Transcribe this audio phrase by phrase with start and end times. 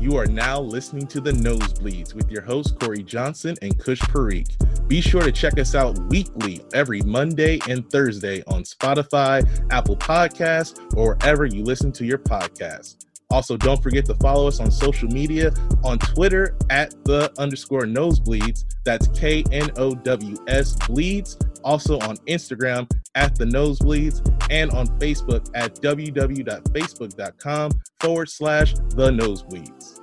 [0.00, 4.86] You are now listening to The Knowsbleeds with your hosts, Cory Johnson and Kush Parikh.
[4.86, 10.78] Be sure to check us out weekly every Monday and Thursday on Spotify, Apple Podcasts,
[10.96, 13.04] or wherever you listen to your podcast.
[13.30, 18.66] Also, don't forget to follow us on social media on Twitter at the underscore knowsbleeds.
[18.84, 21.36] That's K N O W S bleeds.
[21.64, 27.70] Also on Instagram at the knowsbleeds and on Facebook at www.facebook.com
[28.00, 30.00] forward slash the knowsbleeds.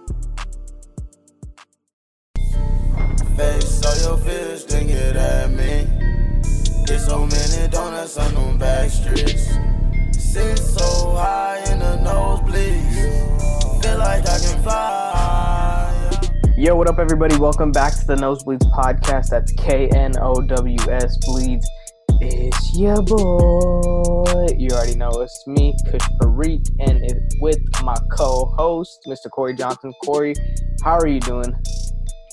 [3.38, 5.88] Face all your fears, then get at me.
[6.86, 9.50] Get so many donuts on them back streets.
[10.12, 13.84] Sit so high in the nosebleeds.
[13.84, 14.96] Feel like I can fly.
[16.58, 17.36] Yo, what up, everybody?
[17.38, 19.30] Welcome back to the Knowsbleeds podcast.
[19.30, 21.68] That's K N O W S Bleeds.
[22.22, 24.48] It's your boy.
[24.58, 29.30] You already know it's me, Kush Parikh, and it's with my co-host, Mr.
[29.30, 29.94] Cory Johnson.
[30.04, 30.34] Cory,
[30.84, 31.54] how are you doing?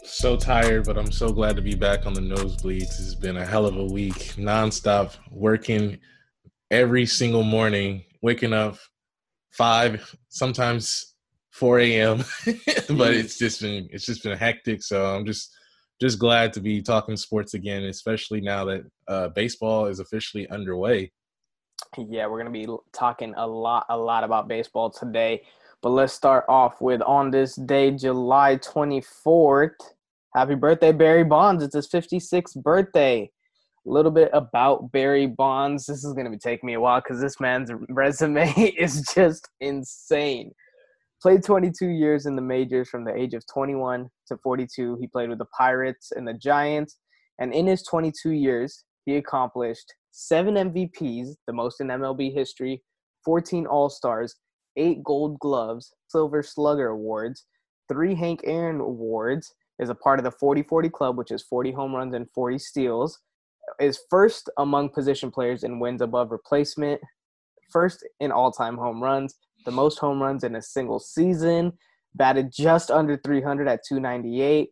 [0.05, 3.00] So tired, but I'm so glad to be back on the knowsbleeds.
[3.00, 5.98] It's been a hell of a week, nonstop working
[6.70, 8.78] every single morning, waking up
[9.50, 11.14] five, sometimes
[11.50, 12.19] 4 a.m.
[12.44, 13.02] but mm-hmm.
[13.02, 14.83] it's just been it's just been hectic.
[14.83, 15.55] So I'm just
[16.01, 21.12] just glad to be talking sports again, especially now that uh, baseball is officially underway.
[21.97, 25.43] Yeah, we're gonna be talking a lot, a lot about baseball today.
[25.83, 29.75] But let's start off with on this day, July 24th.
[30.35, 31.63] Happy birthday, Barry Bonds!
[31.63, 33.31] It's his 56th birthday.
[33.85, 35.87] A little bit about Barry Bonds.
[35.87, 40.53] This is gonna be taking me a while because this man's resume is just insane.
[41.23, 44.98] Played 22 years in the majors from the age of 21 to 42.
[45.01, 46.98] He played with the Pirates and the Giants.
[47.39, 52.83] And in his 22 years, he accomplished seven MVPs, the most in MLB history,
[53.25, 54.34] 14 All Stars,
[54.77, 57.47] eight Gold Gloves, Silver Slugger Awards,
[57.89, 61.70] three Hank Aaron Awards, is a part of the 40 40 Club, which is 40
[61.70, 63.20] home runs and 40 steals,
[63.81, 67.01] is first among position players in wins above replacement,
[67.70, 71.73] first in all time home runs, the most home runs in a single season,
[72.14, 74.70] batted just under 300 at 298,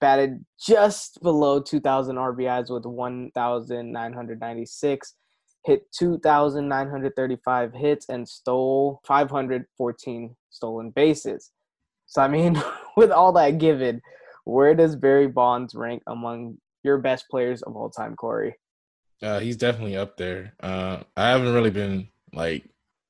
[0.00, 5.14] batted just below 2,000 RBIs with 1,996,
[5.64, 11.50] hit 2,935 hits, and stole 514 stolen bases.
[12.06, 12.62] So, I mean,
[12.96, 14.00] with all that given,
[14.44, 18.56] where does Barry Bonds rank among your best players of all time, Cory?
[19.22, 20.52] Uh, he's definitely up there.
[20.60, 22.64] Uh, I haven't really been like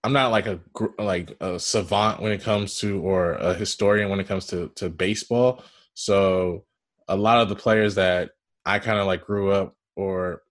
[0.05, 0.61] I'm not like a
[0.99, 4.91] like a savant when it comes to or a historian when it comes to to
[4.91, 5.65] baseball.
[5.95, 6.67] So
[7.09, 8.33] a lot of the players that
[8.67, 10.43] I kind of like grew up or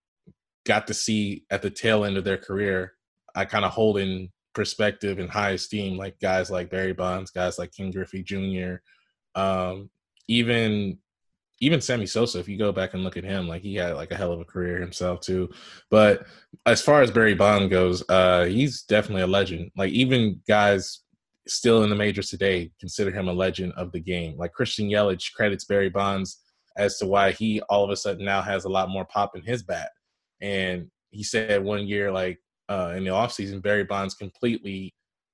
[0.65, 2.93] got to see at the tail end of their career,
[3.35, 7.59] I kind of hold in perspective and high esteem, like guys like Barry Bonds, guys
[7.59, 8.75] like Ken Griffey Jr.,
[9.35, 9.89] um,
[10.27, 10.97] even
[11.63, 14.11] even Sammy Sosa, if you go back and look at him, like he had like
[14.11, 15.49] a hell of a career himself too.
[15.89, 16.25] But
[16.65, 19.71] as far as Barry Bond goes, uh, he's definitely a legend.
[19.77, 21.03] Like even guys
[21.47, 24.37] still in the majors today consider him a legend of the game.
[24.37, 26.41] Like Christian Yelich credits Barry Bonds
[26.75, 29.41] as to why he all of a sudden now has a lot more pop in
[29.41, 29.89] his bat.
[30.41, 34.93] And he said one year, like uh, in the offseason, Barry Bonds completely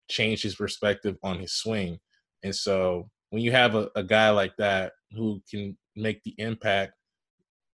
[0.10, 1.98] changed his perspective on his swing.
[2.44, 6.94] And so when you have a, a guy like that who can make the impact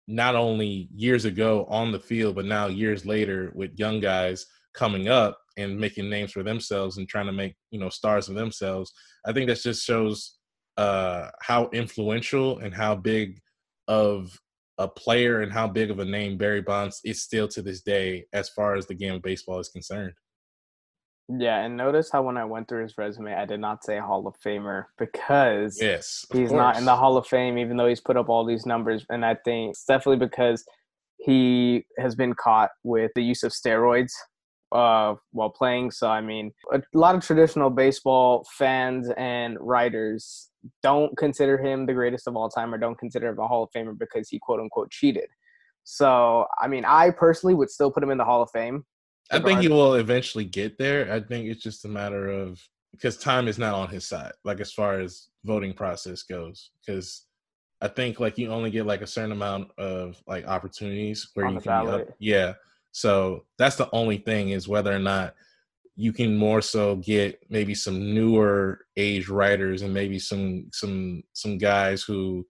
[0.07, 5.07] not only years ago on the field, but now years later with young guys coming
[5.07, 8.91] up and making names for themselves and trying to make you know stars of themselves.
[9.25, 10.37] I think that just shows
[10.77, 13.39] uh, how influential and how big
[13.87, 14.37] of
[14.77, 18.25] a player and how big of a name Barry Bonds is still to this day
[18.33, 20.13] as far as the game of baseball is concerned.
[21.27, 24.27] Yeah, and notice how when I went through his resume, I did not say Hall
[24.27, 26.57] of Famer because yes, he's course.
[26.57, 29.05] not in the Hall of Fame, even though he's put up all these numbers.
[29.09, 30.63] And I think it's definitely because
[31.17, 34.11] he has been caught with the use of steroids
[34.71, 35.89] uh, while playing.
[35.89, 40.51] So, I mean, a lot of traditional baseball fans and writers
[40.83, 43.69] don't consider him the greatest of all time or don't consider him a Hall of
[43.75, 45.29] Famer because he quote unquote cheated.
[45.85, 48.85] So, I mean, I personally would still put him in the Hall of Fame
[49.31, 51.11] I think he will eventually get there.
[51.11, 52.61] I think it's just a matter of
[52.91, 56.71] because time is not on his side, like as far as voting process goes.
[56.79, 57.25] Because
[57.81, 61.55] I think like you only get like a certain amount of like opportunities where on
[61.55, 62.07] you can up.
[62.19, 62.53] Yeah.
[62.91, 65.35] So that's the only thing is whether or not
[65.95, 71.57] you can more so get maybe some newer age writers and maybe some some some
[71.57, 72.45] guys who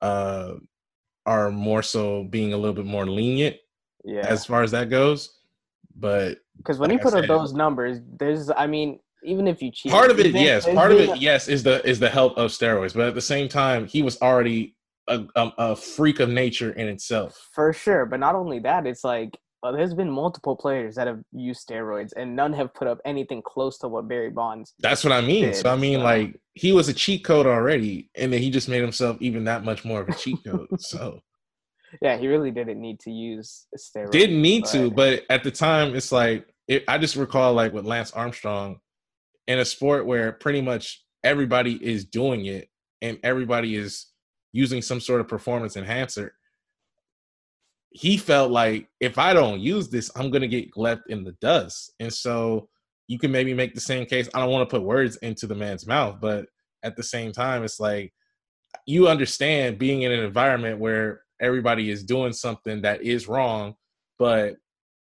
[0.00, 0.54] uh
[1.26, 3.56] are more so being a little bit more lenient
[4.04, 4.26] yeah.
[4.28, 5.38] as far as that goes
[5.94, 9.70] but because when like he put up those numbers, there's, I mean, even if you
[9.70, 12.36] cheat, part of it, even- yes, part of it, yes, is the is the help
[12.36, 14.76] of steroids, but at the same time, he was already
[15.08, 17.48] a, a, a freak of nature in itself.
[17.54, 21.20] For sure, but not only that, it's like uh, there's been multiple players that have
[21.32, 24.74] used steroids, and none have put up anything close to what Barry Bonds.
[24.80, 25.46] That's what I mean.
[25.46, 28.50] Did, So I mean, so- like he was a cheat code already, and then he
[28.50, 30.68] just made himself even that much more of a cheat code.
[30.78, 31.20] so
[32.02, 34.10] Yeah, he really didn't need to use steroids.
[34.10, 37.72] didn't need to, but- but at the time, it's like it, I just recall like
[37.72, 38.80] with Lance Armstrong
[39.46, 42.68] in a sport where pretty much everybody is doing it
[43.02, 44.06] and everybody is
[44.52, 46.34] using some sort of performance enhancer.
[47.90, 51.92] He felt like if I don't use this, I'm gonna get left in the dust.
[52.00, 52.68] And so
[53.08, 54.28] you can maybe make the same case.
[54.34, 56.46] I don't want to put words into the man's mouth, but
[56.82, 58.12] at the same time, it's like
[58.86, 63.74] you understand being in an environment where everybody is doing something that is wrong,
[64.18, 64.56] but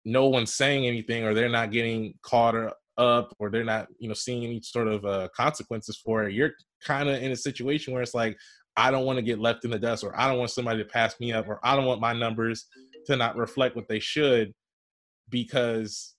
[0.06, 2.56] no one's saying anything or they're not getting caught
[2.98, 6.34] up or they're not you know seeing any sort of uh, consequences for it.
[6.34, 6.52] You're
[6.86, 8.38] kind of in a situation where it's like
[8.78, 10.90] i don't want to get left in the dust or i don't want somebody to
[10.90, 12.68] pass me up or i don't want my numbers
[13.06, 14.54] to not reflect what they should
[15.30, 16.16] because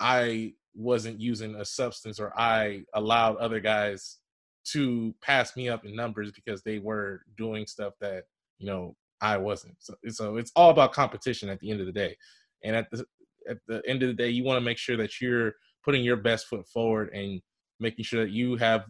[0.00, 4.18] i wasn't using a substance or i allowed other guys
[4.64, 8.24] to pass me up in numbers because they were doing stuff that
[8.58, 9.74] you know i wasn't.
[9.78, 12.16] So, so it's all about competition at the end of the day.
[12.64, 13.04] And at the
[13.48, 15.52] at the end of the day you want to make sure that you're
[15.84, 17.40] putting your best foot forward and
[17.78, 18.84] making sure that you have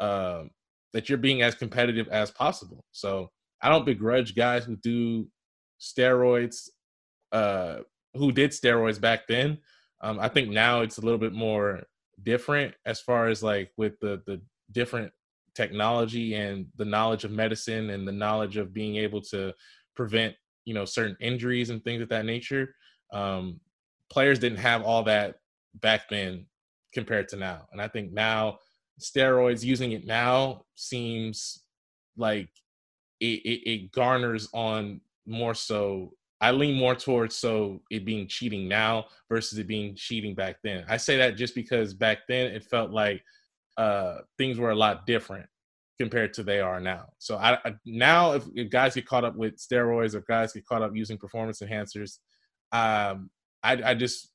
[0.00, 0.50] um
[0.92, 2.84] that you're being as competitive as possible.
[2.92, 3.30] So
[3.62, 5.26] i don't begrudge guys who do
[5.80, 6.68] steroids
[7.32, 7.78] uh
[8.14, 9.58] who did steroids back then.
[10.02, 11.82] Um i think now it's a little bit more
[12.22, 14.40] different as far as like with the the
[14.72, 15.12] different
[15.54, 19.52] technology and the knowledge of medicine and the knowledge of being able to
[19.94, 20.34] prevent
[20.64, 22.74] you know certain injuries and things of that nature
[23.12, 23.60] um
[24.10, 25.36] players didn't have all that
[25.80, 26.46] back then
[26.92, 27.66] compared to now.
[27.72, 28.58] And i think now
[29.00, 31.64] steroids using it now seems
[32.16, 32.48] like
[33.20, 38.68] it, it, it garners on more so i lean more towards so it being cheating
[38.68, 40.84] now versus it being cheating back then.
[40.88, 43.22] I say that just because back then it felt like
[43.76, 45.46] uh things were a lot different
[45.98, 49.36] compared to they are now so i, I now if, if guys get caught up
[49.36, 52.18] with steroids or guys get caught up using performance enhancers
[52.72, 53.30] um
[53.62, 54.30] i i just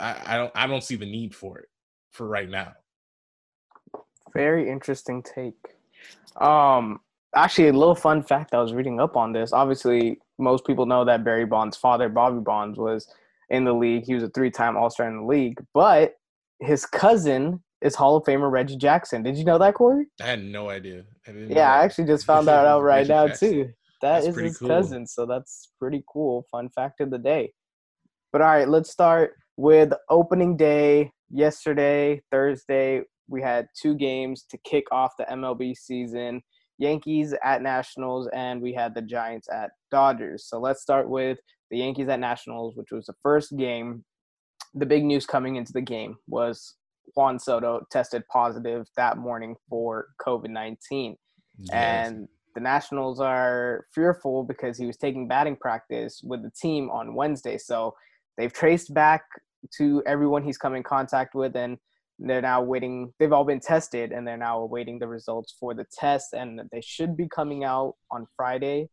[0.00, 1.68] I, I don't I don't see the need for it
[2.10, 2.72] for right now.
[4.32, 5.54] Very interesting take.
[6.40, 7.00] Um,
[7.34, 9.52] actually, a little fun fact I was reading up on this.
[9.52, 13.12] Obviously, most people know that Barry Bonds' father, Bobby Bonds, was
[13.50, 14.04] in the league.
[14.04, 16.14] He was a three-time All-Star in the league, but
[16.60, 19.22] his cousin is Hall of Famer Reggie Jackson.
[19.22, 20.06] Did you know that, Cory?
[20.20, 21.04] I had no idea.
[21.26, 23.50] I Yeah, I actually just found that out right Reggie now Jackson.
[23.52, 23.64] too.
[24.02, 24.68] That That's is his cool.
[24.68, 26.46] cousin, so that's pretty cool.
[26.50, 27.52] Fun fact of the day.
[28.32, 31.12] But all right, let's start with opening day.
[31.30, 36.42] Yesterday, Thursday, we had two games to kick off the MLB season.
[36.78, 40.46] Yankees at Nationals, and we had the Giants at Dodgers.
[40.46, 41.38] So let's start with
[41.70, 44.02] the Yankees at Nationals, which was the first game.
[44.74, 46.76] The big news coming into the game was
[47.14, 51.16] Juan Soto tested positive that morning for COVID 19
[51.58, 51.70] Yes.
[51.72, 57.14] and the Nationals are fearful because he was taking batting practice with the team on
[57.14, 57.58] Wednesday.
[57.58, 57.94] So
[58.36, 59.22] they've traced back
[59.76, 61.78] to everyone he's come in contact with, and
[62.18, 63.12] they're now waiting.
[63.18, 66.80] They've all been tested, and they're now awaiting the results for the test, and they
[66.80, 68.88] should be coming out on Friday.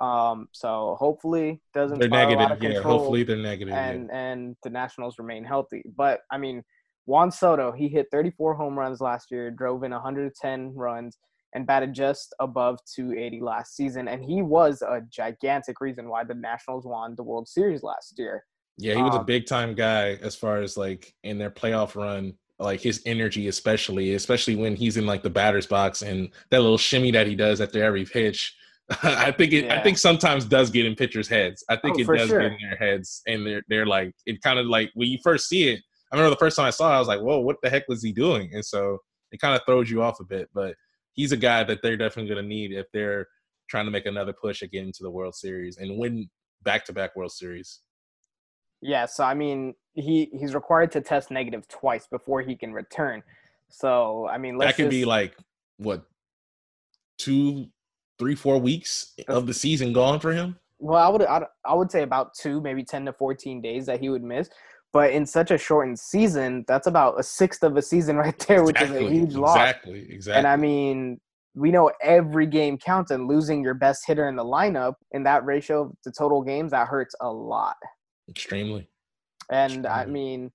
[0.00, 2.58] Um, so hopefully doesn't they're negative.
[2.62, 3.72] Yeah, hopefully they're negative.
[3.74, 3.88] yeah.
[3.88, 5.82] and and the Nationals remain healthy.
[5.96, 6.62] But I mean,
[7.06, 11.18] Juan Soto, he hit 34 home runs last year, drove in 110 runs,
[11.54, 14.08] and batted just above 280 last season.
[14.08, 18.44] And he was a gigantic reason why the Nationals won the World Series last year.
[18.78, 21.94] Yeah, he was a Um, big time guy as far as like in their playoff
[21.94, 26.60] run, like his energy, especially, especially when he's in like the batter's box and that
[26.60, 28.54] little shimmy that he does after every pitch.
[29.02, 29.70] I think it.
[29.70, 31.64] I think sometimes does get in pitchers' heads.
[31.68, 32.40] I think Oh, it does sure.
[32.40, 35.48] get in their heads, and they're they're like it kind of like when you first
[35.48, 35.80] see it.
[36.16, 37.88] I remember the first time I saw it, I was like, "Whoa, what the heck
[37.88, 38.98] was he doing?" And so
[39.32, 40.48] it kind of throws you off a bit.
[40.54, 40.74] But
[41.12, 43.26] he's a guy that they're definitely going to need if they're
[43.68, 46.30] trying to make another push again into the World Series and win
[46.62, 47.80] back-to-back World Series.
[48.80, 53.22] Yeah, so I mean, he he's required to test negative twice before he can return.
[53.68, 55.36] So I mean, let's that could be like
[55.76, 56.04] what
[57.18, 57.66] two
[58.18, 61.90] three four weeks of the season gone for him Well, I would I, I would
[61.90, 64.48] say about two, maybe ten to fourteen days that he would miss.
[64.96, 68.64] But in such a shortened season, that's about a sixth of a season right there,
[68.64, 69.58] which is a huge loss.
[69.58, 71.20] exactly exactly And I mean,
[71.54, 75.44] we know every game counts, and losing your best hitter in the lineup in that
[75.44, 77.76] ratio to total games that hurts a lot.
[78.30, 78.88] extremely
[79.50, 80.50] And I mean,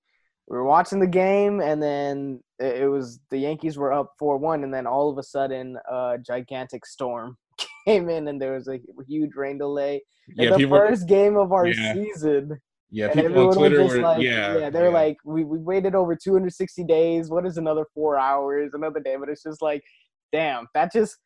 [0.48, 4.64] we were watching the game, and then it, was the Yankees were up four one,
[4.64, 7.38] and then all of a sudden, a gigantic storm
[7.88, 10.02] came in, and there was a huge rain delay.
[10.30, 10.80] In Yeah, the people.
[10.80, 11.94] first game of our Yeah.
[11.94, 12.60] season,
[12.92, 14.02] yeah, and people on everyone Twitter was just were.
[14.04, 14.90] like, yeah, they're yeah.
[14.90, 17.30] like, we, we waited over 260 days.
[17.30, 19.16] What is another four hours, another day?
[19.18, 19.84] But it's just like,
[20.32, 21.18] damn, that just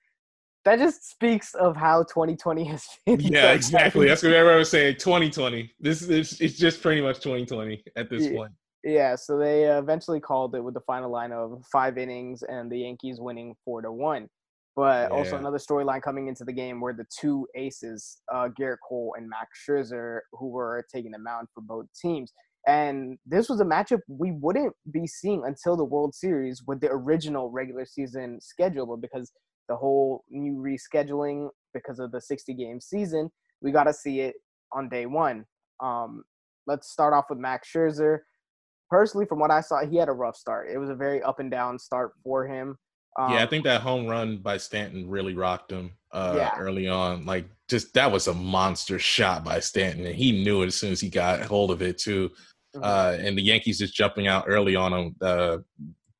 [0.66, 3.20] that just speaks of how 2020 has been.
[3.20, 4.08] Yeah, exactly.
[4.08, 4.96] That's what everyone was saying.
[4.96, 5.72] 2020.
[5.80, 8.32] This is it's just pretty much 2020 at this Yeah.
[8.34, 8.52] point.
[8.84, 12.72] Yeah, so they uh, eventually called it with the final line of five innings and
[12.72, 14.30] the Yankees winning four to one.
[14.76, 19.16] But also another storyline coming into the game were the two aces, uh, Gerrit Cole
[19.18, 22.34] and Max Scherzer, who were taking the mound for both teams.
[22.68, 26.90] And this was a matchup we wouldn't be seeing until the World Series with the
[26.92, 29.32] original regular season schedule, but because
[29.70, 33.30] the whole new rescheduling because of the 60 game season,
[33.62, 34.36] we got to see it
[34.74, 35.46] on day one.
[35.82, 36.24] Um,
[36.68, 38.20] let's start off with Max Scherzer
[38.90, 40.70] personally, from what I saw, he had a rough start.
[40.72, 42.78] It was a very up and down start for him.
[43.18, 46.56] Um, yeah, I think that home run by Stanton really rocked him uh, Yeah.
[46.58, 47.26] early on.
[47.26, 50.92] Like, just that was a monster shot by Stanton, and he knew it as soon
[50.92, 52.30] as he got hold of it too.
[52.76, 52.84] mhm.
[52.84, 55.16] Uh, and the Yankees just jumping out early on him.
[55.22, 55.58] Uh,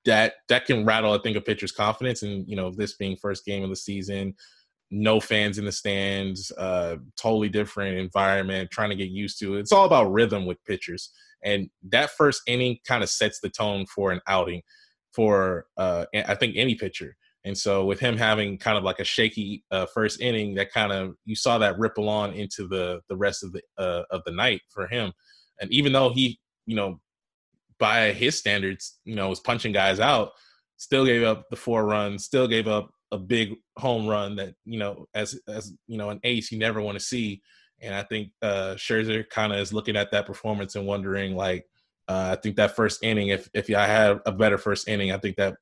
[0.06, 2.24] that that can rattle, I think, a pitcher's confidence.
[2.24, 4.36] And you know, this being first game of the season,
[4.92, 9.60] no fans in the stands, uh, totally different environment, trying to get used to it.
[9.62, 11.12] It's all about rhythm with pitchers,
[11.44, 14.62] and that first inning kind of sets the tone for an outing
[15.16, 17.16] for uh, I think any pitcher.
[17.46, 20.92] And so with him having kind of like a shaky uh, first inning, that kind
[20.92, 24.32] of you saw that ripple on into the the rest of the uh, of the
[24.32, 25.14] night for him.
[25.62, 27.00] And even though he, you know,
[27.78, 30.32] by his standards, you know, was punching guys out,
[30.78, 34.80] still gave up the four runs, still gave up a big home run that you
[34.80, 37.42] know, as as you know, an ace you never want to see.
[37.82, 41.66] And I think uh, Scherzer kind of is looking at that performance and wondering, like,
[42.08, 45.18] uh, I think that first inning, if if I had a better first inning, I
[45.18, 45.56] think that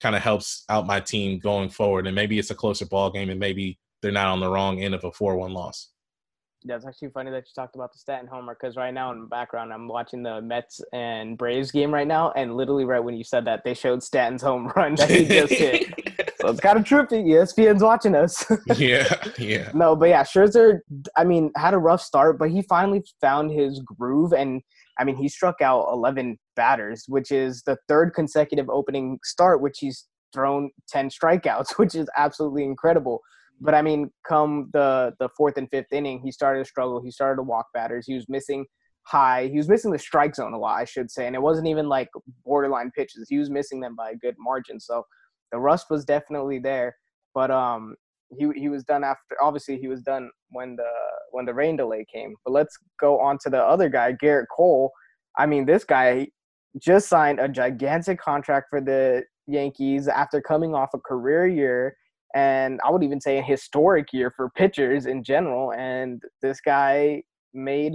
[0.00, 2.06] kind of helps out my team going forward.
[2.06, 4.94] And maybe it's a closer ball game, and maybe they're not on the wrong end
[4.94, 5.90] of a four-one loss.
[6.62, 9.20] Yeah, it's actually funny that you talked about the Stanton homer because right now in
[9.20, 13.16] the background I'm watching the Mets and Braves game right now, and literally right when
[13.16, 15.94] you said that, they showed Stanton's home run that he just hit.
[16.40, 17.22] So it's kind of trippy.
[17.22, 18.46] ESPN's watching us.
[18.78, 19.70] yeah, yeah.
[19.74, 20.80] no, but yeah, Scherzer,
[21.14, 24.62] I mean, had a rough start, but he finally found his groove, and
[25.00, 29.78] I mean, he struck out 11 batters, which is the third consecutive opening start, which
[29.80, 33.20] he's thrown 10 strikeouts, which is absolutely incredible.
[33.62, 37.02] But I mean, come the the fourth and fifth inning, he started to struggle.
[37.02, 38.06] He started to walk batters.
[38.06, 38.64] He was missing
[39.02, 39.48] high.
[39.48, 41.88] He was missing the strike zone a lot, I should say, and it wasn't even
[41.88, 42.08] like
[42.44, 43.26] borderline pitches.
[43.28, 44.80] He was missing them by a good margin.
[44.80, 45.04] So
[45.52, 46.96] the rust was definitely there.
[47.34, 47.96] But um,
[48.38, 49.36] he he was done after.
[49.42, 50.90] Obviously, he was done when the
[51.32, 52.34] when the rain delay came.
[52.44, 54.90] But let's go on to the other guy, Gerrit Cole.
[55.38, 56.28] I mean, this guy
[56.78, 61.96] just signed a gigantic contract for the Yankees after coming off a career year
[62.34, 65.72] and I would even say a historic year for pitchers in general.
[65.72, 67.22] And this guy
[67.52, 67.94] made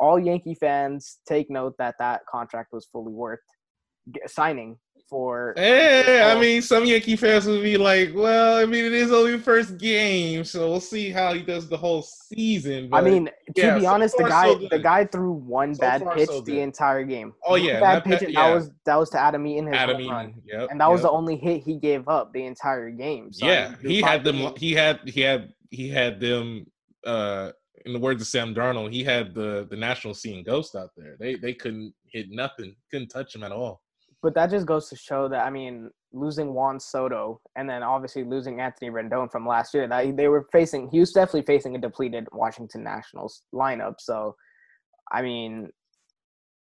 [0.00, 3.40] all Yankee fans take note that that contract was fully worth
[4.26, 4.78] signing
[5.10, 5.52] for.
[5.58, 9.32] Eh, I mean, some Yankee fans would be like, "Well, I mean, it is only
[9.36, 13.26] the first game, so we'll see how he does the whole season." But, I mean,
[13.26, 16.30] to yeah, be so honest, the guy so the guy threw one So bad pitch
[16.44, 17.34] the entire game.
[17.44, 18.48] Oh yeah, bad that pitch, and yeah.
[18.48, 20.34] that was that was to Adam Eaton his Adam Eaton, run.
[20.46, 23.30] yep, and that was the only hit he gave up the entire game.
[23.32, 24.36] Yeah, he had them.
[24.36, 26.66] innings- He had he had he had them.
[27.04, 27.50] Uh,
[27.86, 31.16] in the words of Sam Darnold, he had the the national seeing ghost out there.
[31.18, 33.80] They they couldn't hit nothing, couldn't touch him at all.
[34.22, 38.24] But that just goes to show that I mean, losing Juan Soto and then obviously
[38.24, 40.88] losing Anthony Rendon from last year, that they were facing.
[40.90, 43.94] He was definitely facing a depleted Washington Nationals lineup.
[43.98, 44.36] So,
[45.10, 45.70] I mean,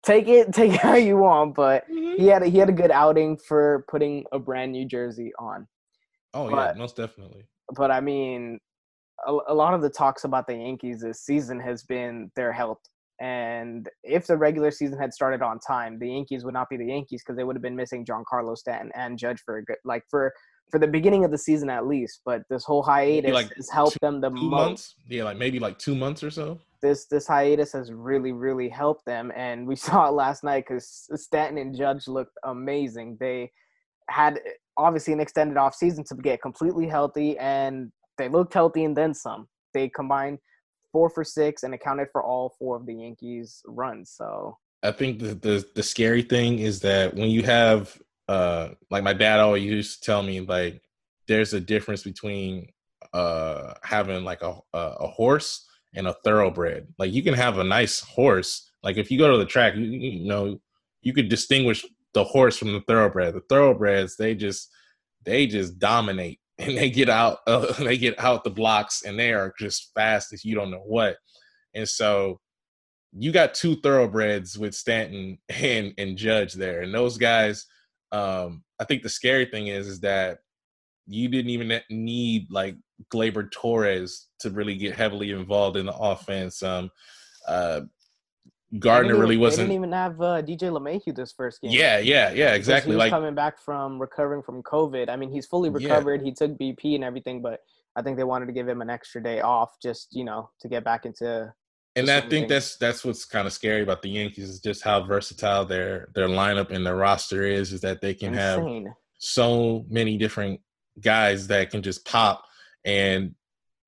[0.04, 2.20] take it take it how you want, but mm-hmm.
[2.20, 5.66] he had a, he had a good outing for putting a brand new jersey on.
[6.32, 7.44] Oh but- yeah, most definitely.
[7.74, 8.58] But I mean,
[9.26, 12.80] a, a lot of the talks about the Yankees this season has been their health.
[13.20, 16.86] And if the regular season had started on time, the Yankees would not be the
[16.86, 20.02] Yankees because they would have been missing Giancarlo Stanton and Judge for a good, like
[20.10, 20.32] for
[20.70, 22.20] for the beginning of the season at least.
[22.24, 24.50] But this whole hiatus like has helped them the Two most.
[24.50, 26.58] months, yeah, like maybe like two months or so.
[26.82, 31.08] This this hiatus has really really helped them, and we saw it last night because
[31.14, 33.16] Stanton and Judge looked amazing.
[33.20, 33.52] They
[34.10, 34.40] had
[34.76, 39.14] obviously an extended off season to get completely healthy, and they looked healthy and then
[39.14, 39.46] some.
[39.72, 40.38] They combined
[40.94, 44.12] four for six and accounted for all four of the Yankees' runs.
[44.12, 49.02] So I think the, the the scary thing is that when you have uh like
[49.02, 50.80] my dad always used to tell me like
[51.26, 52.68] there's a difference between
[53.12, 56.86] uh having like a a, horse and a thoroughbred.
[56.96, 58.70] Like you can have a nice horse.
[58.84, 60.60] Like if you go to the track, you, you know
[61.02, 63.34] you could distinguish the horse from the thoroughbred.
[63.34, 64.70] The thoroughbreds, they just
[65.24, 69.32] they just dominate and they get out uh, they get out the blocks and they
[69.32, 71.16] are just fast as you don't know what.
[71.74, 72.40] And so
[73.12, 77.66] you got two thoroughbreds with Stanton and and Judge there, and those guys.
[78.12, 80.38] Um, I think the scary thing is is that
[81.06, 82.76] you didn't even need like
[83.12, 86.62] Gleyber Torres to really get heavily involved in the offense.
[86.62, 86.90] Um,
[87.46, 87.82] uh,
[88.78, 89.68] Gardner even, really wasn't.
[89.68, 91.70] They didn't even have uh, DJ LeMahieu this first game.
[91.70, 92.92] Yeah, yeah, yeah, exactly.
[92.92, 95.08] He was like coming back from recovering from COVID.
[95.08, 96.20] I mean, he's fully recovered.
[96.20, 96.26] Yeah.
[96.26, 97.60] He took BP and everything, but
[97.96, 100.68] I think they wanted to give him an extra day off, just you know, to
[100.68, 101.52] get back into.
[101.96, 105.04] And I think that's that's what's kind of scary about the Yankees is just how
[105.04, 107.72] versatile their their lineup and their roster is.
[107.72, 108.86] Is that they can Insane.
[108.86, 110.60] have so many different
[111.00, 112.44] guys that can just pop,
[112.84, 113.34] and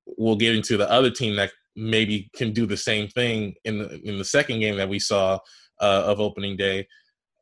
[0.05, 4.01] we'll get into the other team that maybe can do the same thing in the
[4.03, 5.37] in the second game that we saw
[5.79, 6.87] uh, of opening day.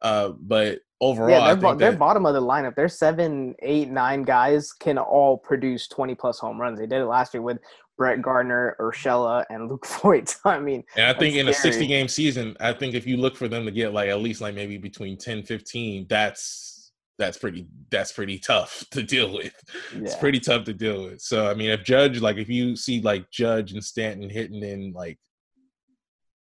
[0.01, 2.75] Uh, but overall, yeah, they're, bo- they're bottom of the lineup.
[2.75, 6.77] Their seven, eight, nine guys can all produce twenty plus home runs.
[6.77, 7.57] They did it last year with
[7.97, 10.35] Brett Gardner, Urshela, and Luke Voit.
[10.43, 11.51] I mean, and I think in scary.
[11.51, 14.19] a 60 game season, I think if you look for them to get like at
[14.19, 16.74] least like maybe between 10, 15, that's
[17.17, 19.53] that's pretty that's pretty tough to deal with.
[19.93, 20.01] Yeah.
[20.01, 21.21] It's pretty tough to deal with.
[21.21, 24.91] So I mean, if Judge like if you see like Judge and Stanton hitting in
[24.93, 25.19] like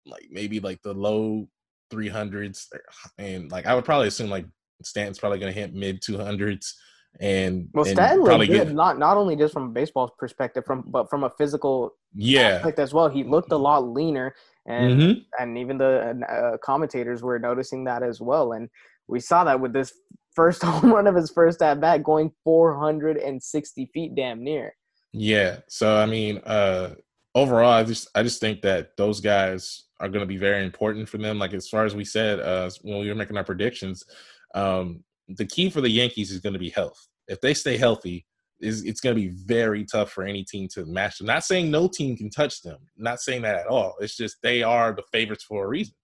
[0.05, 1.47] like maybe like the low
[1.89, 2.67] three hundreds,
[3.17, 4.45] and like I would probably assume like
[4.83, 6.75] Stanton's probably going to hit mid two hundreds.
[7.19, 10.63] And well, and Stanton probably good, get, not not only just from a baseball perspective,
[10.65, 13.09] from but from a physical yeah aspect as well.
[13.09, 14.33] He looked a lot leaner,
[14.65, 15.19] and mm-hmm.
[15.37, 18.53] and even the uh, commentators were noticing that as well.
[18.53, 18.69] And
[19.11, 19.93] we saw that with this
[20.33, 24.73] first home run of his first at bat, going 460 feet, damn near.
[25.13, 25.57] Yeah.
[25.67, 26.95] So I mean, uh,
[27.35, 31.07] overall, I just I just think that those guys are going to be very important
[31.09, 31.37] for them.
[31.37, 34.03] Like as far as we said uh, when we were making our predictions,
[34.55, 37.07] um, the key for the Yankees is going to be health.
[37.27, 38.25] If they stay healthy,
[38.61, 41.27] is it's going to be very tough for any team to match them.
[41.27, 42.77] Not saying no team can touch them.
[42.95, 43.95] Not saying that at all.
[43.99, 45.95] It's just they are the favorites for a reason.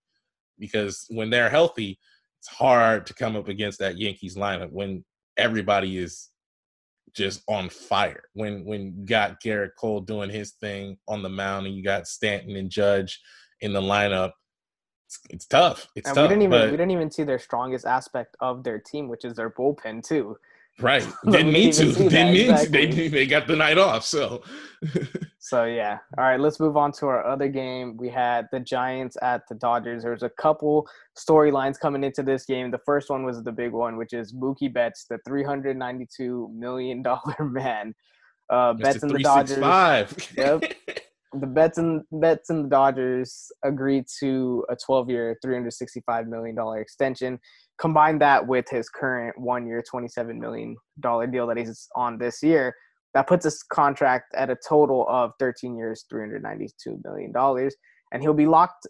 [0.59, 1.99] Because when they're healthy,
[2.39, 5.03] it's hard to come up against that Yankees lineup when
[5.37, 6.29] everybody is
[7.15, 8.23] just on fire.
[8.33, 12.07] When when you got Gerrit Cole doing his thing on the mound and you got
[12.07, 13.19] Stanton and Judge
[13.61, 14.31] in the lineup,
[15.07, 15.87] it's, it's tough.
[15.95, 16.23] It's and tough.
[16.25, 19.25] We didn't even but, we didn't even see their strongest aspect of their team, which
[19.25, 20.37] is their bullpen too.
[20.79, 21.07] Right.
[21.29, 21.91] Didn't need to.
[21.91, 22.87] Didn't need exactly.
[22.87, 22.95] to.
[22.95, 24.05] They, they got the night off.
[24.05, 24.43] So
[25.39, 25.99] So yeah.
[26.17, 27.95] All right, let's move on to our other game.
[27.95, 30.03] We had the Giants at the Dodgers.
[30.03, 30.85] There was a couple
[31.17, 32.69] storylines coming into this game.
[32.69, 36.51] The first one was the big one, which is Mookie Betts, the three hundred ninety-two
[36.53, 37.95] million dollar man.
[38.49, 39.57] Uh Betts and the Dodgers.
[40.35, 40.63] yep.
[41.39, 47.39] The Betts and Betts and the Dodgers agreed to a 12-year, 365 million dollar extension
[47.77, 52.73] combine that with his current one year, $27 million deal that he's on this year,
[53.13, 56.69] that puts his contract at a total of 13 years, $392
[57.03, 57.69] million.
[58.11, 58.87] And he'll be locked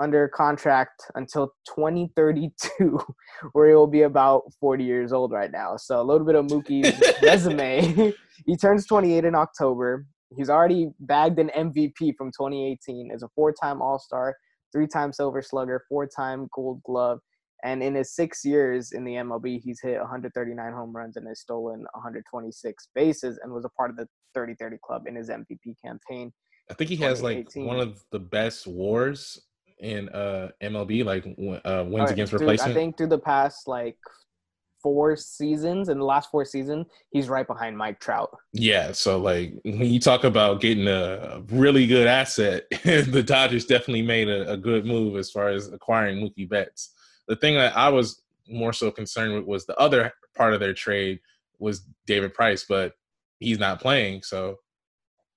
[0.00, 2.98] under contract until 2032,
[3.52, 5.76] where he'll be about 40 years old right now.
[5.76, 8.14] So a little bit of Mookie's resume.
[8.46, 10.06] he turns 28 in October.
[10.36, 14.36] He's already bagged an MVP from 2018 as a four-time All-Star,
[14.72, 17.18] three-time Silver Slugger, four-time Gold Glove,
[17.62, 21.40] and in his six years in the MLB, he's hit 139 home runs and has
[21.40, 25.74] stolen 126 bases and was a part of the 30 30 club in his MVP
[25.84, 26.32] campaign.
[26.70, 29.40] I think he has like one of the best wars
[29.80, 32.70] in uh, MLB, like uh, wins right, against replacement.
[32.70, 33.96] I think through the past like
[34.82, 38.36] four seasons, in the last four seasons, he's right behind Mike Trout.
[38.52, 44.02] Yeah, so like when you talk about getting a really good asset, the Dodgers definitely
[44.02, 46.94] made a, a good move as far as acquiring Mookie Betts
[47.30, 50.74] the thing that I was more so concerned with was the other part of their
[50.74, 51.20] trade
[51.60, 52.94] was David Price, but
[53.38, 54.24] he's not playing.
[54.24, 54.58] So,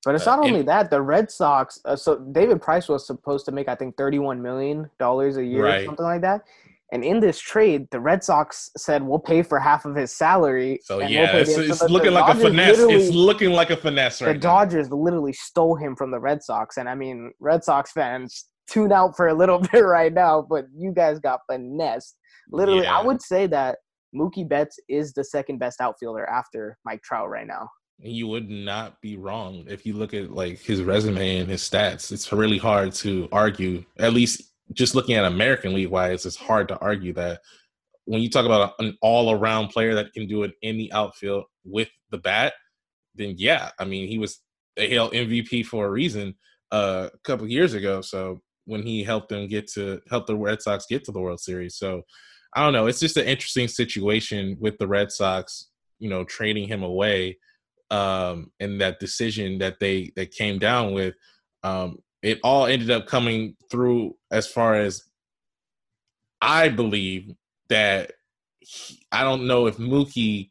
[0.03, 0.89] but it's uh, not only and, that.
[0.89, 1.79] The Red Sox.
[1.85, 5.65] Uh, so David Price was supposed to make I think thirty-one million dollars a year,
[5.65, 5.85] right.
[5.85, 6.45] something like that.
[6.93, 10.79] And in this trade, the Red Sox said we'll pay for half of his salary.
[10.83, 12.77] So yeah, we'll it's, it's so looking like Dodgers a finesse.
[12.77, 16.77] It's looking like a finesse right The Dodgers literally stole him from the Red Sox,
[16.77, 20.65] and I mean, Red Sox fans tune out for a little bit right now, but
[20.77, 22.15] you guys got finessed.
[22.51, 22.99] Literally, yeah.
[22.99, 23.79] I would say that
[24.15, 27.69] Mookie Betts is the second best outfielder after Mike Trout right now.
[27.97, 32.11] You would not be wrong if you look at like his resume and his stats.
[32.11, 33.83] It's really hard to argue.
[33.97, 37.41] At least just looking at American League wise, it's hard to argue that
[38.05, 41.89] when you talk about an all-around player that can do it in the outfield with
[42.11, 42.53] the bat,
[43.15, 44.39] then yeah, I mean he was
[44.77, 46.35] a Hale MVP for a reason
[46.71, 48.01] uh, a couple years ago.
[48.01, 51.39] So when he helped them get to help the Red Sox get to the World
[51.39, 51.75] Series.
[51.75, 52.03] So
[52.53, 52.87] I don't know.
[52.87, 57.39] It's just an interesting situation with the Red Sox, you know, trading him away,
[57.89, 61.15] um, and that decision that they that came down with.
[61.63, 65.03] Um, it all ended up coming through as far as
[66.41, 67.35] I believe
[67.69, 68.13] that
[68.59, 70.49] he, I don't know if Mookie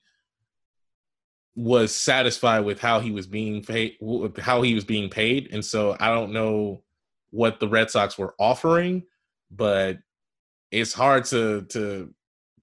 [1.56, 3.96] was satisfied with how he was being paid,
[4.38, 6.82] how he was being paid, and so I don't know
[7.30, 9.02] what the Red Sox were offering,
[9.50, 9.98] but
[10.70, 12.14] it's hard to to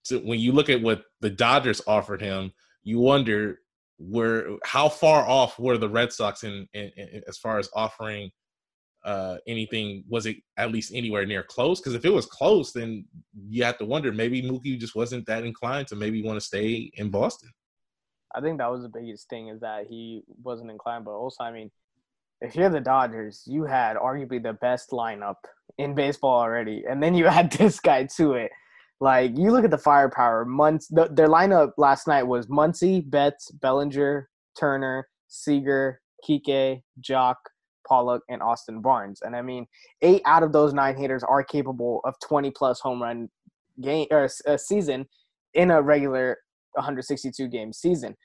[0.06, 2.52] to when you look at what the Dodgers offered him,
[2.84, 3.60] you wonder
[3.98, 8.32] where how far off were the Red Sox in, in, in as far as offering
[9.10, 13.04] uh anything was it at least anywhere near close because if it was close then
[13.50, 16.92] you have to wonder maybe Mookie just wasn't that inclined to maybe want to stay
[16.96, 17.50] in Boston.
[18.36, 21.52] I think that was the biggest thing is that he wasn't inclined, but also I
[21.52, 21.72] mean,
[22.42, 25.36] if you're the Dodgers, you had arguably the best lineup
[25.78, 28.52] in baseball already, and then you add this guy to it.
[29.02, 30.46] Like you look at the firepower.
[30.46, 37.36] Months the, their lineup last night was Muncy, Betts, Bellinger, Turner, Seager, Kike, Joc,
[37.90, 39.22] Pollock, and Austin Barnes.
[39.24, 39.66] And I mean,
[40.02, 43.30] eight out of those nine hitters are capable of 20 plus home run
[43.82, 45.08] game or a season
[45.54, 46.38] in a regular
[46.74, 48.16] 162 game season.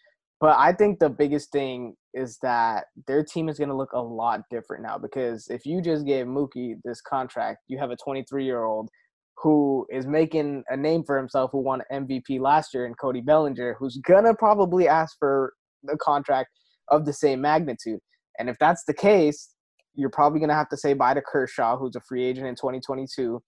[0.41, 4.01] But I think the biggest thing is that their team is going to look a
[4.01, 8.45] lot different now because if you just gave Mookie this contract, you have a 23
[8.45, 8.91] year old
[9.39, 13.77] who is making a name for himself, who won MVP last year, and Cody Bellinger,
[13.79, 15.55] who's gonna probably ask for
[15.91, 16.51] a contract
[16.89, 18.01] of the same magnitude.
[18.39, 19.54] And if that's the case,
[19.95, 23.43] you're probably gonna have to say bye to Kershaw, who's a free agent in 2022.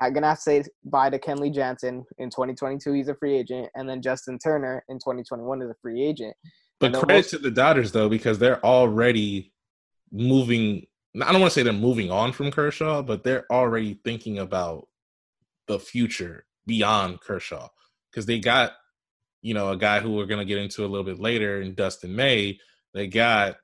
[0.00, 2.92] I'm gonna have to say bye to Kenley Jansen in 2022.
[2.92, 6.34] He's a free agent, and then Justin Turner in 2021 is a free agent.
[6.80, 9.52] But credit most- to the Dodgers though, because they're already
[10.10, 10.86] moving.
[11.20, 14.88] I don't want to say they're moving on from Kershaw, but they're already thinking about
[15.68, 17.68] the future beyond Kershaw
[18.10, 18.72] because they got
[19.42, 22.16] you know a guy who we're gonna get into a little bit later in Dustin
[22.16, 22.58] May.
[22.94, 23.56] They got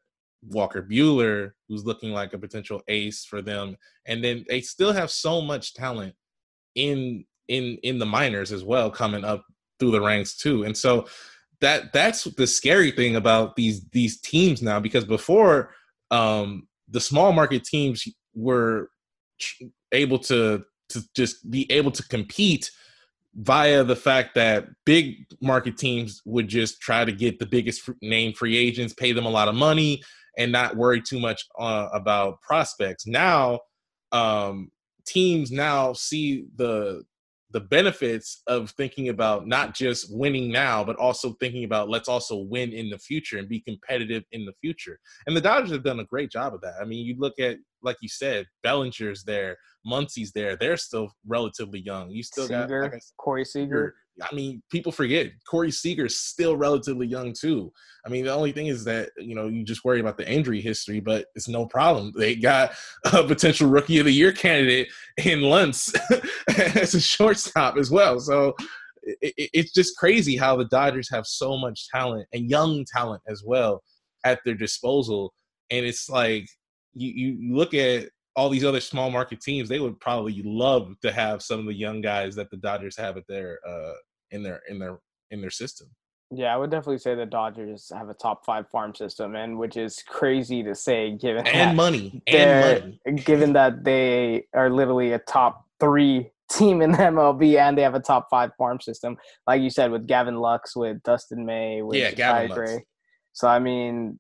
[0.43, 5.11] Walker Buehler, who's looking like a potential ace for them, and then they still have
[5.11, 6.15] so much talent
[6.75, 9.45] in in in the minors as well coming up
[9.79, 10.65] through the ranks too.
[10.65, 11.07] And so
[11.61, 15.75] that that's the scary thing about these these teams now because before
[16.11, 18.91] um the small market teams were
[19.93, 22.71] able to to just be able to compete
[23.35, 28.33] via the fact that big market teams would just try to get the biggest name
[28.33, 30.03] free agents, pay them a lot of money,
[30.39, 33.07] and not worry too much uh, about prospects.
[33.07, 33.61] Now,
[34.13, 34.71] um,
[35.07, 37.03] teams now see the
[37.51, 42.37] the benefits of thinking about not just winning now, but also thinking about let's also
[42.37, 45.01] win in the future and be competitive in the future.
[45.27, 46.75] And the Dodgers have done a great job of that.
[46.81, 50.57] I mean, you look at, like you said, Bellinger's there, Muncy's there.
[50.57, 52.11] They're still relatively young.
[52.11, 53.95] You still Seager, got like Corey Seager.
[54.23, 57.73] I mean, people forget Corey Seager's still relatively young too.
[58.05, 60.61] I mean, the only thing is that you know you just worry about the injury
[60.61, 62.13] history, but it's no problem.
[62.17, 62.73] They got
[63.13, 64.89] a potential rookie of the year candidate
[65.25, 65.93] in Lentz
[66.57, 68.19] as a shortstop as well.
[68.21, 68.55] So
[69.03, 73.23] it, it, it's just crazy how the Dodgers have so much talent and young talent
[73.29, 73.83] as well
[74.25, 75.33] at their disposal,
[75.71, 76.47] and it's like
[76.95, 81.11] you you look at all these other small market teams, they would probably love to
[81.11, 83.95] have some of the young guys that the Dodgers have at their uh,
[84.31, 84.99] in their in their
[85.31, 85.89] in their system.
[86.31, 89.79] Yeah, I would definitely say the Dodgers have a top five farm system, and which
[89.79, 93.01] is crazy to say given and money and money.
[93.09, 97.83] Uh, given that they are literally a top three team in the MLB and they
[97.83, 101.83] have a top five farm system, like you said with Gavin Lux, with Dustin May,
[101.83, 102.73] with yeah, Gavin Lux.
[103.33, 104.19] So I mean,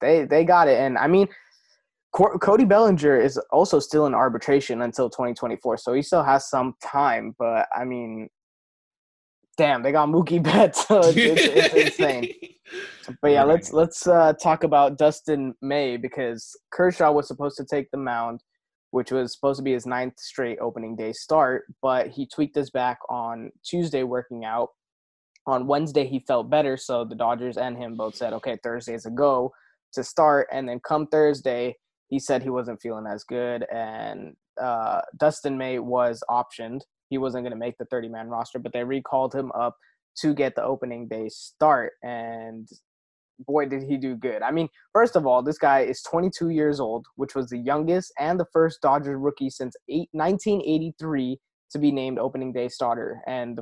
[0.00, 1.28] they they got it, and I mean,
[2.12, 7.34] Cody Bellinger is also still in arbitration until 2024, so he still has some time.
[7.38, 8.28] But I mean,
[9.56, 10.86] damn, they got Mookie Betts.
[10.86, 12.32] So it's, it's, it's insane.
[13.20, 17.90] But yeah, let's let's uh, talk about Dustin May because Kershaw was supposed to take
[17.90, 18.40] the mound,
[18.92, 22.70] which was supposed to be his ninth straight opening day start, but he tweaked his
[22.70, 24.70] back on Tuesday working out.
[25.46, 29.10] On Wednesday, he felt better, so the Dodgers and him both said, "Okay, Thursday's a
[29.10, 29.52] go
[29.92, 31.76] to start." And then come Thursday,
[32.08, 36.80] he said he wasn't feeling as good, and uh, Dustin May was optioned
[37.14, 39.76] he wasn't going to make the 30 man roster, but they recalled him up
[40.16, 41.92] to get the opening day start.
[42.02, 42.68] And
[43.46, 44.42] boy, did he do good.
[44.42, 48.12] I mean, first of all, this guy is 22 years old, which was the youngest
[48.18, 51.38] and the first Dodgers rookie since eight, 1983
[51.70, 53.20] to be named opening day starter.
[53.28, 53.60] And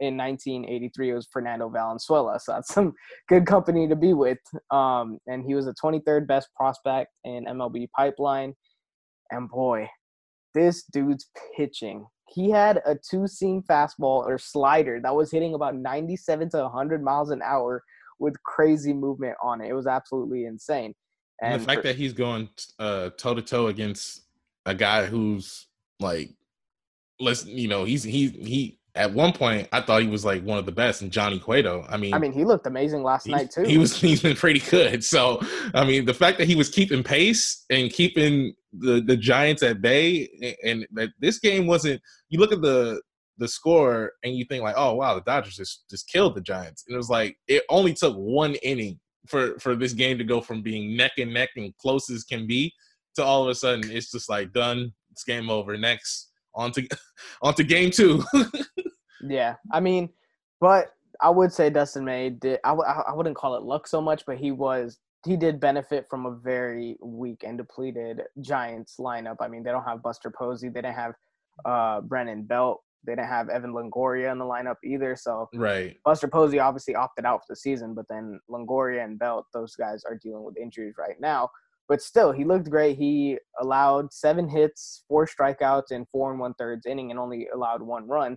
[0.00, 2.38] in 1983, it was Fernando Valenzuela.
[2.38, 2.92] So that's some
[3.30, 4.40] good company to be with.
[4.70, 8.52] Um, and he was the 23rd best prospect in MLB pipeline.
[9.30, 9.88] And boy,
[10.52, 15.76] this dude's pitching he had a two seam fastball or slider that was hitting about
[15.76, 17.82] 97 to 100 miles an hour
[18.18, 19.68] with crazy movement on it.
[19.68, 20.94] It was absolutely insane.
[21.42, 24.22] And, and the fact for, that he's going toe to toe against
[24.66, 25.66] a guy who's
[25.98, 26.30] like,
[27.18, 30.58] let's you know, he's he he at one point I thought he was like one
[30.58, 31.86] of the best and Johnny Cueto.
[31.88, 33.62] I mean, I mean he looked amazing last night too.
[33.62, 35.04] He was he's been pretty good.
[35.04, 35.40] So
[35.74, 39.80] I mean, the fact that he was keeping pace and keeping the the Giants at
[39.82, 40.28] bay,
[40.64, 42.00] and that this game wasn't.
[42.28, 43.00] You look at the
[43.40, 46.84] the score and you think like, oh wow, the Dodgers just just killed the Giants.
[46.86, 50.40] And it was like it only took one inning for for this game to go
[50.40, 52.72] from being neck and neck and close as can be
[53.16, 54.92] to all of a sudden it's just like done.
[55.10, 55.76] It's game over.
[55.76, 56.88] Next on to
[57.42, 58.24] on to game two.
[59.28, 60.08] yeah, I mean,
[60.60, 62.60] but I would say Dustin May did.
[62.64, 66.06] I w- I wouldn't call it luck so much, but he was he did benefit
[66.08, 69.36] from a very weak and depleted Giants lineup.
[69.40, 71.12] I mean, they don't have Buster Posey, they didn't have
[71.64, 75.16] uh, Brandon Belt, they didn't have Evan Longoria in the lineup either.
[75.16, 79.46] So right, Buster Posey obviously opted out for the season, but then Longoria and Belt,
[79.52, 81.50] those guys are dealing with injuries right now.
[81.90, 82.96] But still, he looked great.
[82.96, 87.82] He allowed seven hits, four strikeouts, in four and one thirds inning, and only allowed
[87.82, 88.36] one run.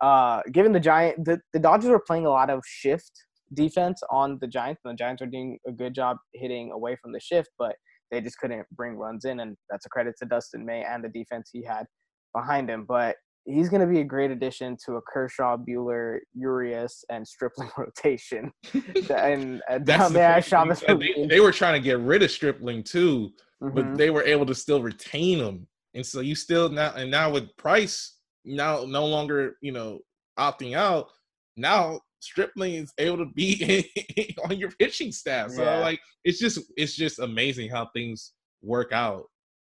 [0.00, 3.10] Uh, given the Giant, the, the Dodgers were playing a lot of shift
[3.54, 7.10] defense on the Giants, and the Giants are doing a good job hitting away from
[7.10, 7.74] the shift, but
[8.12, 11.08] they just couldn't bring runs in, and that's a credit to Dustin May and the
[11.08, 11.86] defense he had
[12.32, 12.84] behind him.
[12.86, 17.70] But he's going to be a great addition to a Kershaw, Buehler, Urias, and Stripling
[17.78, 18.52] rotation.
[19.14, 23.30] and uh, down there, the they, they, were trying to get rid of Stripling too,
[23.62, 23.74] mm-hmm.
[23.74, 25.66] but they were able to still retain him.
[25.94, 30.00] And so you still now, and now with Price now no longer, you know,
[30.38, 31.08] opting out,
[31.56, 33.90] now Stripling is able to be
[34.44, 35.50] on your pitching staff.
[35.50, 35.78] So yeah.
[35.78, 39.24] like, it's just it's just amazing how things work out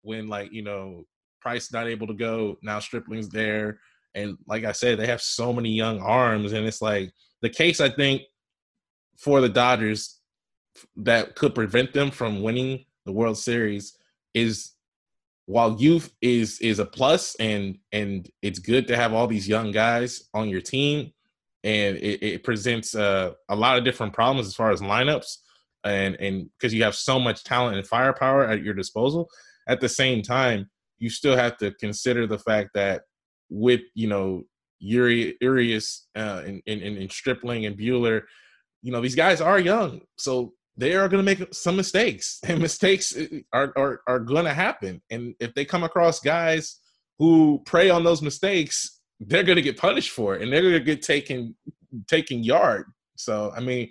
[0.02, 1.04] when like you know
[1.40, 2.56] Price not able to go.
[2.62, 3.80] Now Stripling's there.
[4.14, 6.52] And like I said, they have so many young arms.
[6.52, 8.22] And it's like the case, I think,
[9.16, 10.20] for the Dodgers
[10.96, 13.96] that could prevent them from winning the World Series
[14.34, 14.72] is
[15.46, 19.72] while youth is is a plus and and it's good to have all these young
[19.72, 21.12] guys on your team
[21.64, 25.38] and it, it presents uh, a lot of different problems as far as lineups
[25.84, 29.28] and and because you have so much talent and firepower at your disposal
[29.66, 30.70] at the same time
[31.00, 33.02] you still have to consider the fact that
[33.48, 34.44] with you know
[34.78, 38.22] Uri, Urias uh, and, and, and Stripling and Buehler,
[38.82, 42.60] you know these guys are young, so they are going to make some mistakes, and
[42.60, 45.02] mistakes uh, are are, are going to happen.
[45.10, 46.78] And if they come across guys
[47.18, 50.74] who prey on those mistakes, they're going to get punished for it, and they're going
[50.74, 51.56] to get taken
[52.08, 52.86] taken yard.
[53.16, 53.90] So I mean,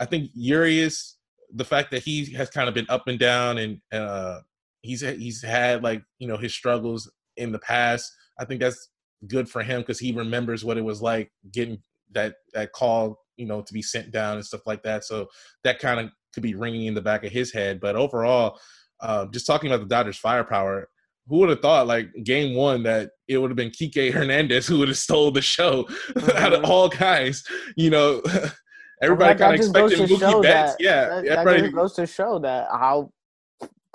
[0.00, 1.16] I think Urias,
[1.52, 4.40] the fact that he has kind of been up and down, and uh,
[4.84, 8.12] he's he's had like you know his struggles in the past.
[8.38, 8.90] I think that's
[9.26, 11.78] good for him because he remembers what it was like getting
[12.12, 15.04] that that call you know to be sent down and stuff like that.
[15.04, 15.26] So
[15.64, 17.80] that kind of could be ringing in the back of his head.
[17.80, 18.58] But overall,
[19.00, 20.88] uh, just talking about the Dodgers' firepower,
[21.28, 24.78] who would have thought like game one that it would have been Kike Hernandez who
[24.78, 26.30] would have stole the show mm-hmm.
[26.36, 26.70] out of mm-hmm.
[26.70, 27.42] all guys?
[27.76, 28.22] You know,
[29.02, 30.76] everybody well, kind of expected Mookie Betts.
[30.78, 33.10] yeah, that, everybody that goes to show that how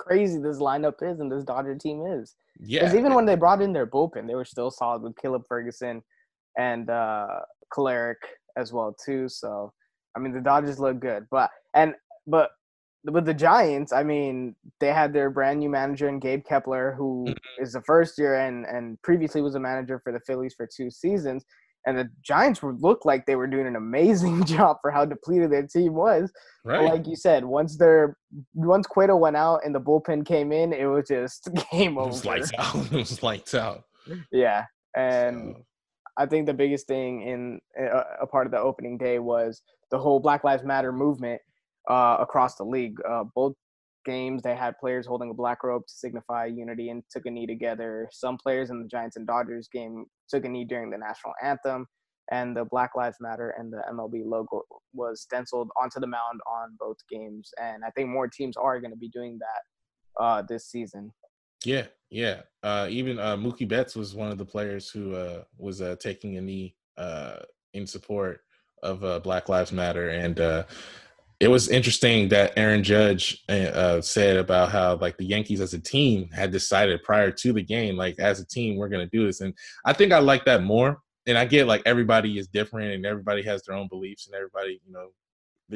[0.09, 2.35] crazy this lineup is and this Dodger team is.
[2.59, 2.81] Yeah.
[2.81, 6.01] Because even when they brought in their bullpen, they were still solid with Caleb Ferguson
[6.57, 7.27] and uh
[7.73, 8.15] Kolarek
[8.57, 9.29] as well too.
[9.29, 9.71] So
[10.15, 11.27] I mean the Dodgers look good.
[11.29, 11.93] But and
[12.25, 12.51] but
[13.05, 17.25] with the Giants, I mean, they had their brand new manager in Gabe Kapler, who
[17.29, 17.63] mm-hmm.
[17.63, 20.89] is the first year and and previously was a manager for the Phillies for two
[20.89, 21.45] seasons
[21.85, 25.51] and the Giants were, looked like they were doing an amazing job for how depleted
[25.51, 26.31] their team was.
[26.63, 26.79] Right.
[26.79, 28.17] But like you said, once their
[28.53, 32.09] once Cueto went out and the bullpen came in, it was just game over.
[32.09, 32.75] It was lights out.
[32.91, 33.83] it was lights out.
[34.31, 34.65] Yeah,
[34.95, 35.65] and so.
[36.17, 39.61] I think the biggest thing in a, a, part of the opening day was
[39.91, 41.39] the whole Black Lives Matter movement
[41.89, 42.97] uh, across the league.
[43.07, 43.53] Uh, both
[44.05, 47.47] games they had players holding a black rope to signify unity and took a knee
[47.47, 48.09] together.
[48.11, 51.87] Some players in the Giants and Dodgers game took a knee during the national anthem,
[52.31, 56.75] and the Black Lives Matter and the MLB logo was stenciled onto the mound on
[56.79, 57.51] both games.
[57.61, 61.11] And I think more teams are going to be doing that uh, this season.
[61.65, 62.41] Yeah, yeah.
[62.63, 66.37] Uh, even uh, Mookie Betts was one of the players who uh, was uh, taking
[66.37, 67.37] a knee uh,
[67.73, 68.41] in support
[68.81, 70.39] of uh, Black Lives Matter, and
[71.39, 75.79] it was interesting that Aaron Judge uh, said about how like the Yankees as a
[75.79, 79.25] team had decided prior to the game, like as a team, we're going to do
[79.25, 79.39] this.
[79.39, 79.53] And
[79.85, 80.99] I think I like that more.
[81.27, 84.81] And I get like everybody is different and everybody has their own beliefs and everybody,
[84.85, 85.09] you know,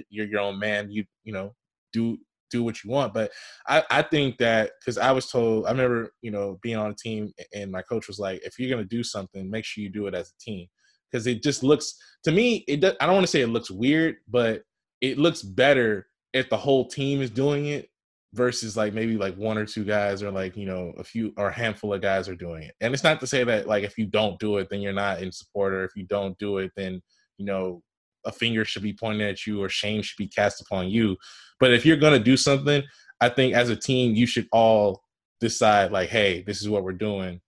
[0.10, 0.92] you're your own man.
[0.92, 1.54] You, you know,
[1.94, 2.18] do
[2.52, 3.14] do what you want.
[3.14, 3.32] But
[3.68, 6.96] I, I think that because I was told, I remember, you know, being on a
[6.96, 9.90] team and my coach was like, if you're going to do something, make sure you
[9.90, 10.68] do it as a team.
[11.10, 13.72] Because it just looks, to me, it does, I don't want to say it looks
[13.72, 14.64] weird, but
[15.04, 17.90] it looks better if the whole team is doing it
[18.34, 21.50] versus like maybe like one or two guys or like you know a few or
[21.50, 23.96] a handful of guys are doing it and it's not to say that like if
[23.96, 26.72] you don't do it then you're not in support or if you don't do it
[26.76, 27.00] then
[27.38, 27.84] you know
[28.26, 31.18] a finger should be pointed at you or shame should be cast upon you.
[31.60, 32.84] But if you're going to do something,
[33.22, 35.04] I think as a team, you should all
[35.40, 37.42] decide like, hey, this is what we're doing.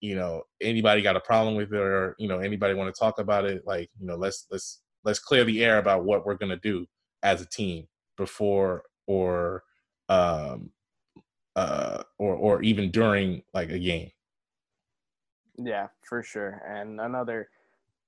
[0.00, 3.18] You know, anybody got a problem with it or, you know, anybody want to talk
[3.18, 3.62] about it?
[3.64, 6.86] Like, you know, let's, let's, let's clear the air about what we're going to do
[7.22, 7.86] as a team
[8.16, 9.62] before or,
[10.08, 10.70] um,
[11.56, 14.10] uh, or, or even during like a game.
[15.58, 16.62] Yeah, for sure.
[16.68, 17.48] And another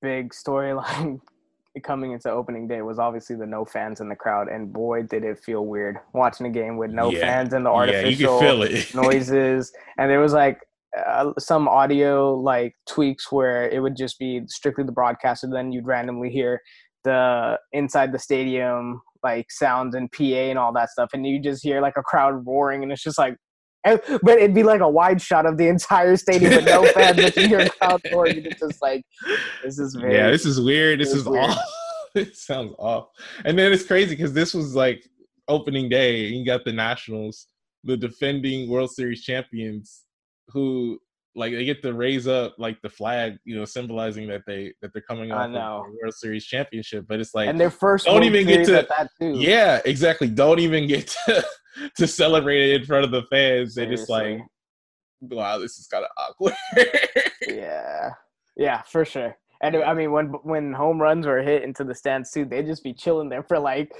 [0.00, 1.20] big storyline
[1.82, 5.24] coming into opening day was obviously the no fans in the crowd, and boy, did
[5.24, 7.20] it feel weird watching a game with no yeah.
[7.20, 9.72] fans and the artificial yeah, noises.
[9.98, 10.60] And there was like
[10.96, 15.48] uh, some audio like tweaks where it would just be strictly the broadcaster.
[15.50, 16.60] Then you'd randomly hear
[17.04, 21.62] the inside the stadium like sounds and PA and all that stuff, and you just
[21.62, 23.36] hear like a crowd roaring, and it's just like.
[23.86, 27.20] Eh, but it'd be like a wide shot of the entire stadium with no fans,
[27.20, 28.42] but you hear a crowd roaring.
[28.46, 29.02] It's just like
[29.62, 31.00] this is very yeah, this is weird.
[31.00, 31.50] This is weird.
[32.14, 33.08] it sounds off.
[33.44, 35.04] And then it's crazy because this was like
[35.48, 36.28] opening day.
[36.28, 37.48] and You got the Nationals,
[37.82, 40.04] the defending World Series champions,
[40.48, 40.98] who
[41.36, 44.92] like they get to raise up like the flag, you know, symbolizing that they that
[44.92, 47.06] they're coming off the World Series championship.
[47.08, 49.34] But it's like and their first don't even get to that too.
[49.38, 50.28] Yeah, exactly.
[50.28, 51.44] Don't even get to
[51.96, 53.74] to celebrate it in front of the fans.
[53.74, 54.40] They just like,
[55.20, 56.54] wow, this is kind of awkward.
[57.48, 58.10] yeah,
[58.56, 59.36] yeah, for sure.
[59.62, 62.84] And I mean, when when home runs were hit into the stands too, they'd just
[62.84, 63.92] be chilling there for like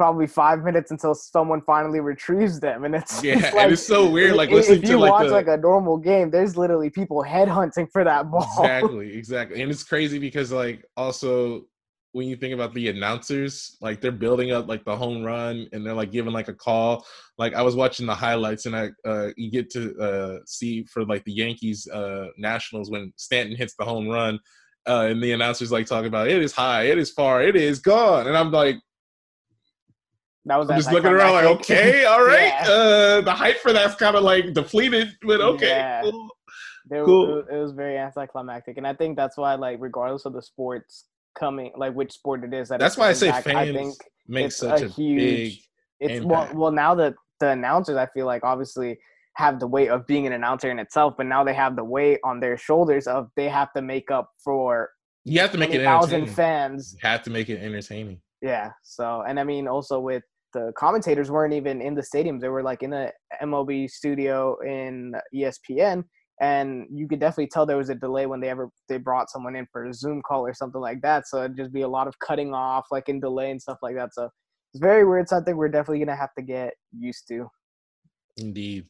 [0.00, 2.86] probably five minutes until someone finally retrieves them.
[2.86, 4.34] And it's yeah, like, and it's so weird.
[4.34, 7.86] Like if, if you like watch the, like a normal game, there's literally people headhunting
[7.92, 8.48] for that ball.
[8.58, 9.60] Exactly, exactly.
[9.60, 11.66] And it's crazy because like also
[12.12, 15.84] when you think about the announcers, like they're building up like the home run and
[15.84, 17.04] they're like giving like a call.
[17.36, 21.04] Like I was watching the highlights and I uh you get to uh see for
[21.04, 24.38] like the Yankees uh Nationals when Stanton hits the home run
[24.88, 27.80] uh, and the announcers like talking about it is high, it is far, it is
[27.80, 28.76] gone, and I'm like,
[30.46, 32.70] that was I'm just looking around like, okay, all right, yeah.
[32.70, 36.02] uh, the hype for that's kind of like depleted, but okay, yeah.
[36.02, 36.28] cool.
[36.86, 37.44] There, cool.
[37.50, 41.06] It was very anticlimactic, and I think that's why, like, regardless of the sports
[41.38, 43.94] coming, like which sport it is, that that's why I say back, fans I think
[44.26, 45.18] make such a, a huge.
[45.18, 45.58] Big
[46.00, 46.54] it's impact.
[46.54, 48.98] well, well now that the announcers, I feel like obviously
[49.34, 52.18] have the weight of being an announcer in itself, but now they have the weight
[52.24, 54.90] on their shoulders of they have to make up for
[55.24, 56.94] you have to make it thousand fans.
[56.94, 58.20] You have to make it entertaining.
[58.42, 58.70] Yeah.
[58.82, 60.22] So, and I mean, also with
[60.52, 65.14] the commentators weren't even in the stadiums; they were like in the MLB studio in
[65.34, 66.04] ESPN,
[66.40, 69.56] and you could definitely tell there was a delay when they ever they brought someone
[69.56, 71.28] in for a Zoom call or something like that.
[71.28, 73.94] So it'd just be a lot of cutting off, like in delay and stuff like
[73.96, 74.14] that.
[74.14, 74.28] So
[74.72, 75.28] it's very weird.
[75.28, 77.48] Something we're definitely gonna have to get used to.
[78.36, 78.86] Indeed.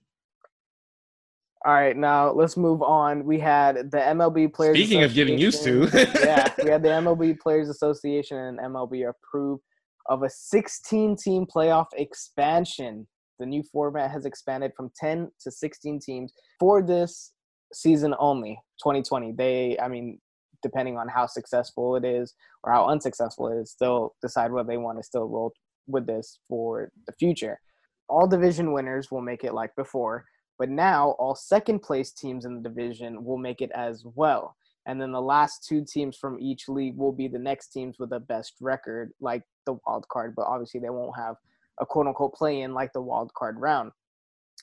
[1.67, 3.25] All right, now let's move on.
[3.25, 4.77] We had the MLB Players.
[4.77, 5.91] Speaking of getting used to,
[6.25, 9.61] yeah, we had the MLB Players Association and MLB approve
[10.09, 13.07] of a 16-team playoff expansion.
[13.39, 17.33] The new format has expanded from 10 to 16 teams for this
[17.75, 19.33] season only, 2020.
[19.37, 20.19] They, I mean,
[20.63, 24.79] depending on how successful it is or how unsuccessful it is, still decide whether they
[24.79, 25.53] want to still roll
[25.87, 27.61] with this for the future.
[28.09, 30.25] All division winners will make it like before
[30.61, 34.55] but now all second place teams in the division will make it as well.
[34.85, 38.11] And then the last two teams from each league will be the next teams with
[38.11, 41.37] the best record, like the wild card, but obviously they won't have
[41.81, 43.91] a quote unquote play in like the wild card round.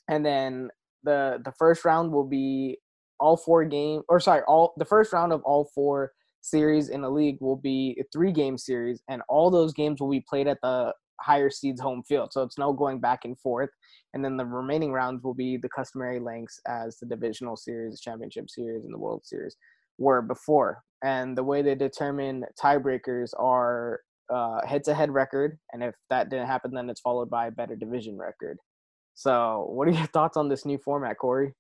[0.08, 0.70] And then
[1.04, 2.78] the the first round will be
[3.20, 7.10] all four game or sorry, all the first round of all four series in the
[7.10, 10.62] league will be a three game series and all those games will be played at
[10.62, 12.32] the higher seeds home field.
[12.32, 13.70] So it's no going back and forth.
[14.14, 18.50] And then the remaining rounds will be the customary lengths as the divisional series, championship
[18.50, 19.56] series, and the World Series
[19.98, 20.84] were before.
[21.04, 24.00] And the way they determine tiebreakers are
[24.66, 25.58] head to head record.
[25.74, 28.58] And if that didn't happen, then it's followed by a better division record.
[29.14, 31.54] So, what are your thoughts on this new format, Corey?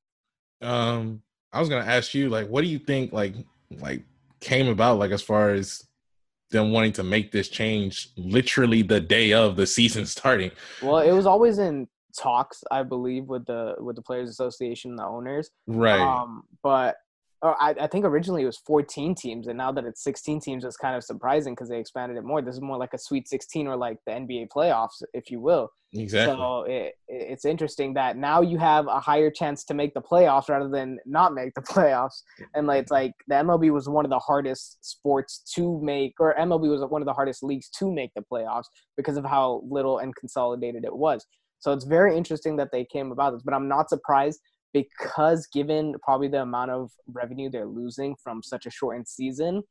[0.61, 1.21] Um,
[1.51, 3.33] I was gonna ask you, like, what do you think, like,
[3.79, 4.03] like
[4.39, 5.83] came about, like, as far as
[6.51, 10.51] them wanting to make this change literally the day of the season starting.
[10.81, 11.87] Well, it was always in
[12.17, 15.49] talks, I believe, with the with the players association and the owners.
[15.67, 15.99] Right.
[15.99, 16.97] Um, but
[17.43, 20.65] Oh, I, I think originally it was 14 teams, and now that it's 16 teams,
[20.65, 22.41] it's kind of surprising because they expanded it more.
[22.41, 25.69] This is more like a Sweet 16 or like the NBA playoffs, if you will.
[25.93, 26.35] Exactly.
[26.35, 30.49] So it, it's interesting that now you have a higher chance to make the playoffs
[30.49, 32.23] rather than not make the playoffs.
[32.55, 36.35] And like it's like the MLB was one of the hardest sports to make, or
[36.35, 38.65] MLB was one of the hardest leagues to make the playoffs
[38.97, 41.25] because of how little and consolidated it was.
[41.59, 44.39] So it's very interesting that they came about this, but I'm not surprised
[44.73, 49.63] because given probably the amount of revenue they're losing from such a shortened season,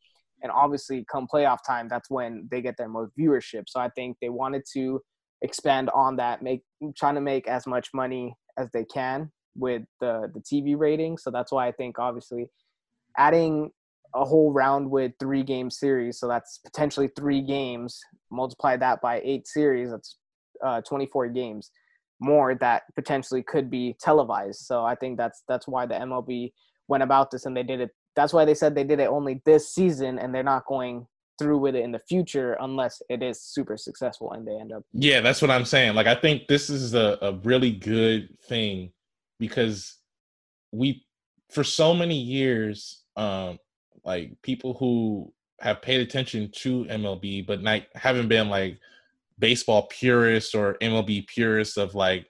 [0.42, 3.64] and obviously come playoff time, that's when they get their most viewership.
[3.68, 5.00] So I think they wanted to
[5.42, 6.62] expand on that, make
[6.96, 11.16] trying to make as much money as they can with the the TV rating.
[11.18, 12.50] So that's why I think obviously
[13.16, 13.70] adding
[14.14, 18.00] a whole round with three game series, so that's potentially three games.
[18.30, 20.18] Multiply that by eight series, that's
[20.64, 21.70] uh, 24 games
[22.20, 24.60] more that potentially could be televised.
[24.60, 26.52] So I think that's that's why the MLB
[26.88, 27.90] went about this and they did it.
[28.14, 31.06] That's why they said they did it only this season and they're not going
[31.38, 34.82] through with it in the future unless it is super successful and they end up.
[34.92, 35.94] Yeah, that's what I'm saying.
[35.94, 38.92] Like I think this is a, a really good thing
[39.38, 39.98] because
[40.72, 41.04] we
[41.50, 43.58] for so many years, um,
[44.04, 48.78] like people who have paid attention to MLB but not haven't been like
[49.38, 52.26] baseball purists or MLB purists of like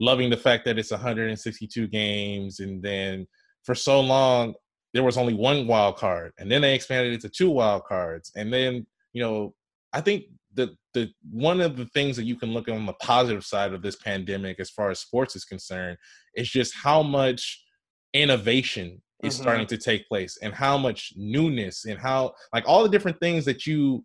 [0.00, 3.26] loving the fact that it's 162 games and then
[3.64, 4.54] for so long
[4.94, 8.32] there was only one wild card and then they expanded it to two wild cards
[8.36, 9.54] and then you know
[9.92, 10.24] i think
[10.54, 13.82] the the one of the things that you can look on the positive side of
[13.82, 15.96] this pandemic as far as sports is concerned
[16.34, 17.64] is just how much
[18.12, 19.42] innovation is mm-hmm.
[19.42, 23.44] starting to take place and how much newness and how like all the different things
[23.44, 24.04] that you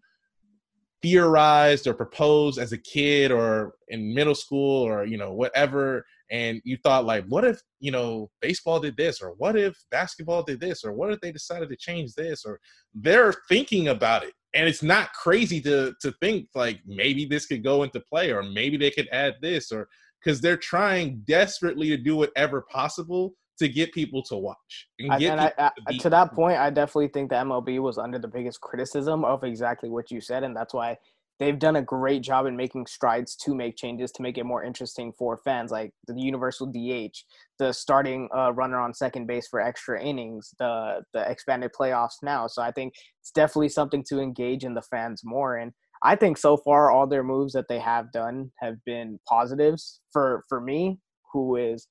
[1.01, 6.61] theorized or proposed as a kid or in middle school or you know whatever and
[6.65, 10.59] you thought like what if you know baseball did this or what if basketball did
[10.59, 12.45] this or what if they decided to change this?
[12.45, 12.59] Or
[12.93, 17.63] they're thinking about it and it's not crazy to to think like maybe this could
[17.63, 19.87] go into play or maybe they could add this or
[20.23, 24.87] because they're trying desperately to do whatever possible to get people to watch.
[24.99, 28.19] And, and I, I, to, to that point, I definitely think the MLB was under
[28.19, 30.97] the biggest criticism of exactly what you said, and that's why
[31.39, 34.63] they've done a great job in making strides to make changes to make it more
[34.63, 37.15] interesting for fans, like the universal DH,
[37.59, 42.47] the starting uh, runner on second base for extra innings, the the expanded playoffs now.
[42.47, 45.57] So I think it's definitely something to engage in the fans more.
[45.57, 45.71] And
[46.03, 50.43] I think so far all their moves that they have done have been positives for
[50.49, 50.99] for me,
[51.31, 51.87] who is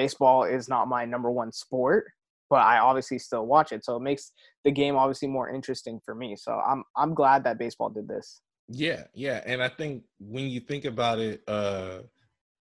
[0.00, 2.04] baseball is not my number one sport,
[2.48, 3.84] but I obviously still watch it.
[3.84, 4.32] So it makes
[4.64, 6.36] the game obviously more interesting for me.
[6.36, 8.40] So I'm I'm glad that baseball did this.
[8.68, 9.42] Yeah, yeah.
[9.44, 11.98] And I think when you think about it, uh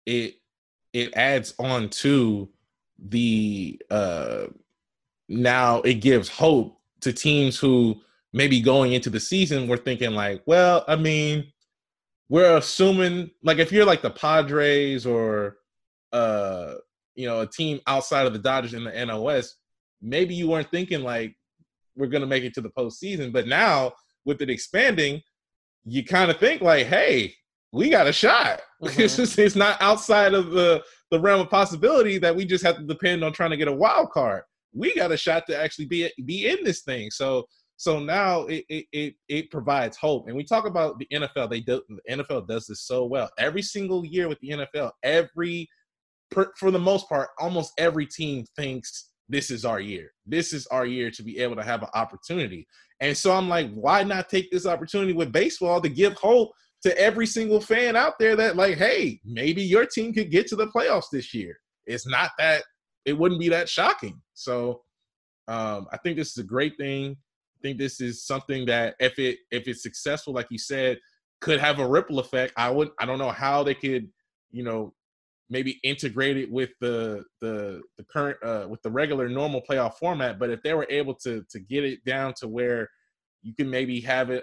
[0.05, 0.35] it
[0.93, 2.49] it adds on to
[3.09, 4.45] the uh
[5.27, 10.41] now it gives hope to teams who maybe going into the season were thinking like,
[10.45, 11.51] well, I mean,
[12.29, 15.57] we're assuming like if you're like the Padres or
[16.13, 16.75] uh
[17.15, 19.55] you know, a team outside of the Dodgers in the NOS,
[20.01, 21.35] maybe you weren't thinking like
[21.95, 23.31] we're gonna make it to the postseason.
[23.31, 23.93] But now
[24.25, 25.21] with it expanding,
[25.85, 27.33] you kind of think like, hey,
[27.71, 28.61] we got a shot.
[28.83, 29.01] Mm-hmm.
[29.01, 32.75] It's just it's not outside of the the realm of possibility that we just have
[32.75, 34.43] to depend on trying to get a wild card.
[34.73, 37.09] We got a shot to actually be be in this thing.
[37.09, 37.45] So
[37.77, 40.27] so now it it it, it provides hope.
[40.27, 41.49] And we talk about the NFL.
[41.49, 43.29] They do the NFL does this so well.
[43.39, 45.67] Every single year with the NFL, every
[46.31, 50.11] for the most part, almost every team thinks this is our year.
[50.25, 52.67] This is our year to be able to have an opportunity.
[52.99, 56.51] And so I'm like, why not take this opportunity with baseball to give hope
[56.83, 60.55] to every single fan out there that, like, hey, maybe your team could get to
[60.55, 61.57] the playoffs this year.
[61.85, 62.63] It's not that
[63.05, 64.21] it wouldn't be that shocking.
[64.33, 64.81] So
[65.47, 67.11] um, I think this is a great thing.
[67.11, 70.99] I think this is something that if it if it's successful, like you said,
[71.41, 72.53] could have a ripple effect.
[72.57, 74.07] I would I don't know how they could,
[74.51, 74.93] you know,
[75.49, 80.39] maybe integrate it with the the the current uh, with the regular normal playoff format.
[80.39, 82.89] But if they were able to to get it down to where
[83.41, 84.41] you can maybe have a,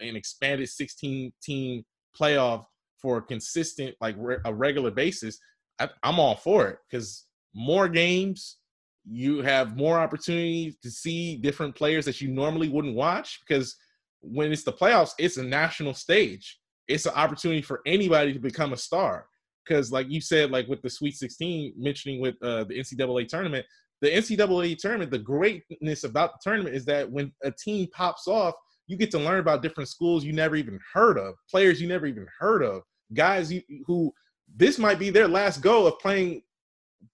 [0.00, 1.84] an expanded 16 team
[2.18, 2.64] playoff
[3.00, 5.38] for a consistent like re- a regular basis,
[5.78, 8.58] I, I'm all for it because more games.
[9.06, 13.76] You have more opportunity to see different players that you normally wouldn't watch because
[14.22, 16.58] when it's the playoffs, it's a national stage.
[16.88, 19.26] It's an opportunity for anybody to become a star
[19.64, 23.64] because like you said, like with the Sweet 16, mentioning with uh, the NCAA tournament,
[24.00, 28.54] the NCAA tournament, the greatness about the tournament is that when a team pops off,
[28.86, 32.06] you get to learn about different schools you never even heard of, players you never
[32.06, 32.82] even heard of,
[33.14, 33.52] guys
[33.86, 34.12] who
[34.54, 36.42] this might be their last go of playing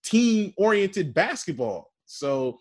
[0.04, 1.92] team oriented basketball.
[2.06, 2.58] So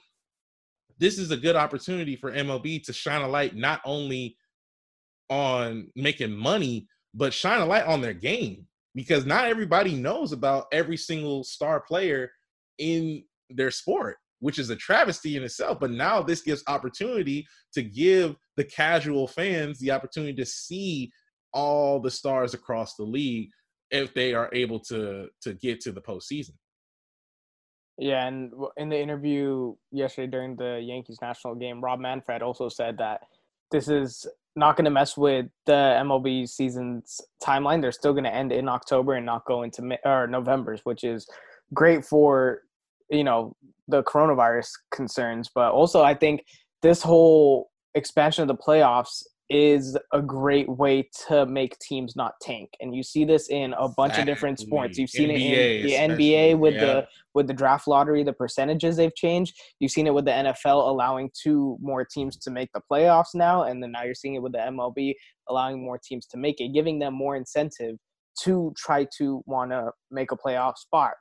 [0.99, 4.37] this is a good opportunity for MLB to shine a light not only
[5.29, 8.67] on making money, but shine a light on their game
[8.99, 12.29] because not everybody knows about every single star player
[12.79, 15.79] in their sport, which is a travesty in itself.
[15.79, 21.09] But now this gives opportunity to give the casual fans the opportunity to see
[21.53, 23.49] all the stars across the league
[23.89, 26.55] if they are able to to get to the postseason.
[27.97, 32.97] Yeah, and in the interview yesterday during the Yankees national game, Rob Manfred also said
[32.97, 33.21] that
[33.71, 37.81] this is not going to mess with the MLB season's timeline.
[37.81, 41.03] They're still going to end in October and not go into May, or November's, which
[41.03, 41.27] is
[41.73, 42.63] great for
[43.09, 43.55] you know
[43.87, 45.49] the coronavirus concerns.
[45.53, 46.45] But also, I think
[46.81, 52.69] this whole expansion of the playoffs is a great way to make teams not tank.
[52.79, 54.21] And you see this in a bunch exactly.
[54.21, 54.97] of different sports.
[54.97, 56.85] You've seen NBA it in the NBA with yeah.
[56.85, 59.55] the with the draft lottery, the percentages they've changed.
[59.79, 63.63] You've seen it with the NFL allowing two more teams to make the playoffs now,
[63.63, 65.13] and then now you're seeing it with the MLB
[65.47, 67.97] allowing more teams to make it, giving them more incentive
[68.43, 71.13] to try to want to make a playoff spot.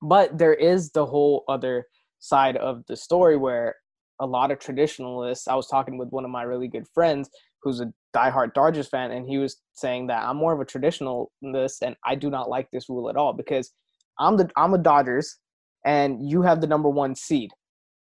[0.00, 1.86] But there is the whole other
[2.20, 3.74] side of the story where
[4.20, 7.28] a lot of traditionalists, I was talking with one of my really good friends
[7.62, 11.78] who's a diehard Dodgers fan, and he was saying that I'm more of a traditionalist,
[11.82, 13.72] and I do not like this rule at all because
[14.18, 15.38] I'm the I'm a Dodgers,
[15.84, 17.50] and you have the number one seed.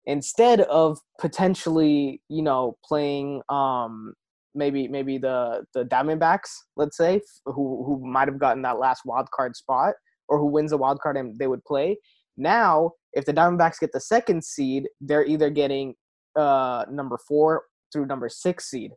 [0.05, 4.13] Instead of potentially, you know, playing um
[4.53, 9.29] maybe maybe the the Diamondbacks, let's say, who who might have gotten that last wild
[9.31, 9.95] card spot,
[10.27, 11.97] or who wins the wild card and they would play.
[12.37, 15.95] Now, if the Diamondbacks get the second seed, they're either getting
[16.35, 18.91] uh number four through number six seed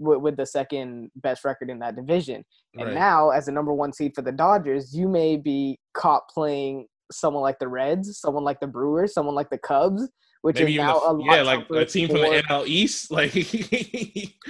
[0.00, 2.44] with, with the second best record in that division.
[2.74, 2.94] And right.
[2.94, 7.42] now, as the number one seed for the Dodgers, you may be caught playing someone
[7.42, 10.08] like the Reds, someone like the Brewers, someone like the Cubs,
[10.42, 12.66] which Maybe is now the, a lot yeah, like a team for, from the NL
[12.66, 13.34] East, like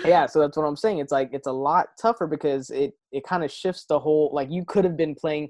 [0.05, 0.27] yeah.
[0.27, 0.99] So that's what I'm saying.
[0.99, 4.31] It's like it's a lot tougher because it it kind of shifts the whole.
[4.33, 5.49] Like you could have been playing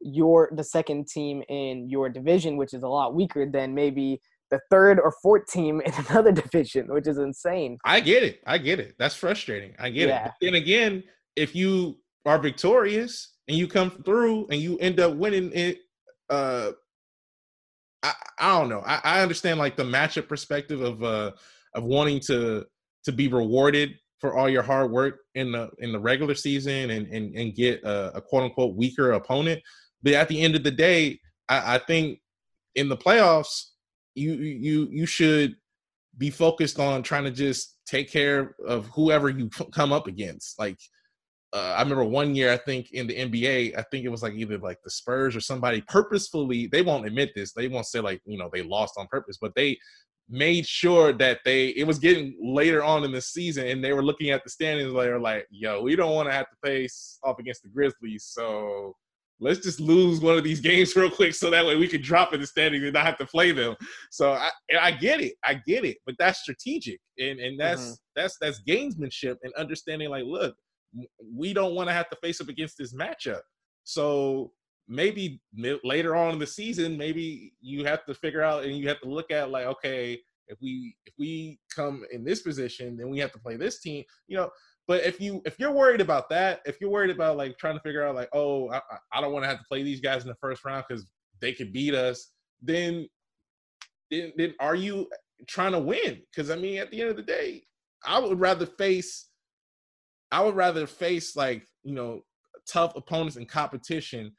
[0.00, 4.20] your the second team in your division, which is a lot weaker than maybe
[4.50, 7.78] the third or fourth team in another division, which is insane.
[7.84, 8.40] I get it.
[8.46, 8.94] I get it.
[8.98, 9.74] That's frustrating.
[9.78, 10.18] I get yeah.
[10.18, 10.24] it.
[10.24, 11.02] But then again,
[11.36, 15.78] if you are victorious and you come through and you end up winning it,
[16.28, 16.72] uh,
[18.02, 18.82] I, I don't know.
[18.86, 21.32] I, I understand like the matchup perspective of uh
[21.74, 22.64] of wanting to
[23.04, 27.06] to be rewarded for all your hard work in the in the regular season and
[27.08, 29.60] and, and get a, a quote unquote weaker opponent.
[30.02, 32.20] But at the end of the day, I, I think
[32.74, 33.64] in the playoffs,
[34.14, 35.56] you you you should
[36.18, 40.58] be focused on trying to just take care of whoever you come up against.
[40.58, 40.78] Like
[41.52, 44.34] uh, I remember one year, I think in the NBA, I think it was like
[44.34, 46.68] either like the Spurs or somebody purposefully.
[46.68, 47.52] They won't admit this.
[47.52, 49.78] They won't say like you know they lost on purpose, but they
[50.28, 54.04] made sure that they it was getting later on in the season and they were
[54.04, 54.92] looking at the standings.
[54.92, 58.26] They were like, "Yo, we don't want to have to face off against the Grizzlies,
[58.26, 58.94] so
[59.40, 62.32] let's just lose one of these games real quick so that way we can drop
[62.34, 63.74] in the standings and not have to play them.
[64.10, 67.94] So I, I get it, I get it, but that's strategic and and that's mm-hmm.
[68.16, 70.10] that's that's gamesmanship and understanding.
[70.10, 70.54] Like, look,
[71.34, 73.40] we don't want to have to face up against this matchup.
[73.84, 74.52] So
[74.88, 75.40] maybe
[75.84, 79.08] later on in the season, maybe you have to figure out and you have to
[79.08, 83.32] look at like, okay, if we if we come in this position, then we have
[83.32, 84.04] to play this team.
[84.26, 84.50] You know,
[84.90, 87.80] but if you if you're worried about that, if you're worried about like trying to
[87.80, 88.80] figure out like, oh, I,
[89.12, 91.06] I don't want to have to play these guys in the first round because
[91.40, 93.06] they could beat us, then,
[94.10, 95.06] then then are you
[95.46, 96.20] trying to win?
[96.28, 97.62] Because I mean, at the end of the day,
[98.04, 99.28] I would rather face,
[100.32, 102.22] I would rather face like you know
[102.68, 104.32] tough opponents in competition,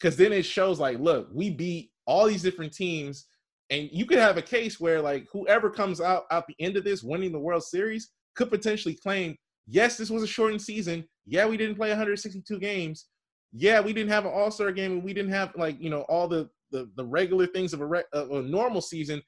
[0.00, 3.26] because then it shows like, look, we beat all these different teams,
[3.68, 6.84] and you could have a case where like whoever comes out at the end of
[6.84, 9.36] this winning the World Series could potentially claim
[9.68, 11.04] yes, this was a shortened season.
[11.26, 13.06] Yeah, we didn't play 162 games.
[13.52, 16.02] Yeah, we didn't have an All Star game, and we didn't have like you know
[16.02, 19.22] all the the, the regular things of a, re- of a normal season.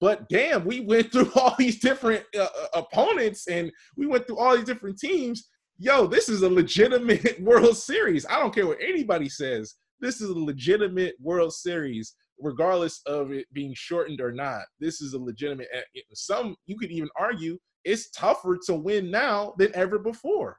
[0.00, 4.38] But damn, we went through all these different uh, uh, opponents, and we went through
[4.38, 5.48] all these different teams.
[5.78, 8.24] Yo, this is a legitimate World Series.
[8.26, 9.74] I don't care what anybody says.
[10.00, 14.62] This is a legitimate World Series, regardless of it being shortened or not.
[14.80, 15.68] This is a legitimate.
[16.14, 20.58] Some you could even argue it's tougher to win now than ever before.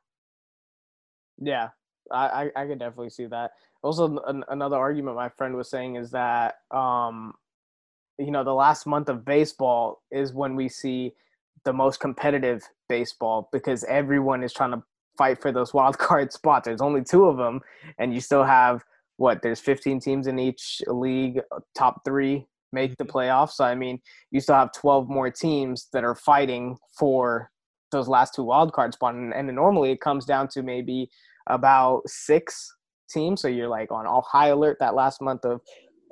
[1.37, 1.69] Yeah,
[2.09, 3.51] I, I, I could definitely see that.
[3.83, 7.33] Also, an, another argument my friend was saying is that, um,
[8.17, 11.13] you know, the last month of baseball is when we see
[11.65, 14.81] the most competitive baseball because everyone is trying to
[15.17, 16.65] fight for those wild card spots.
[16.65, 17.59] There's only two of them,
[17.99, 18.83] and you still have
[19.17, 19.41] what?
[19.41, 21.41] There's 15 teams in each league,
[21.75, 23.17] top three make the Mm-hmm.
[23.17, 23.51] playoffs.
[23.51, 23.99] So I mean,
[24.31, 27.49] you still have 12 more teams that are fighting for
[27.91, 31.09] those last two wild card spots, and, and normally it comes down to maybe
[31.49, 32.67] about six
[33.09, 33.41] teams.
[33.41, 35.61] So you're like on all high alert that last month of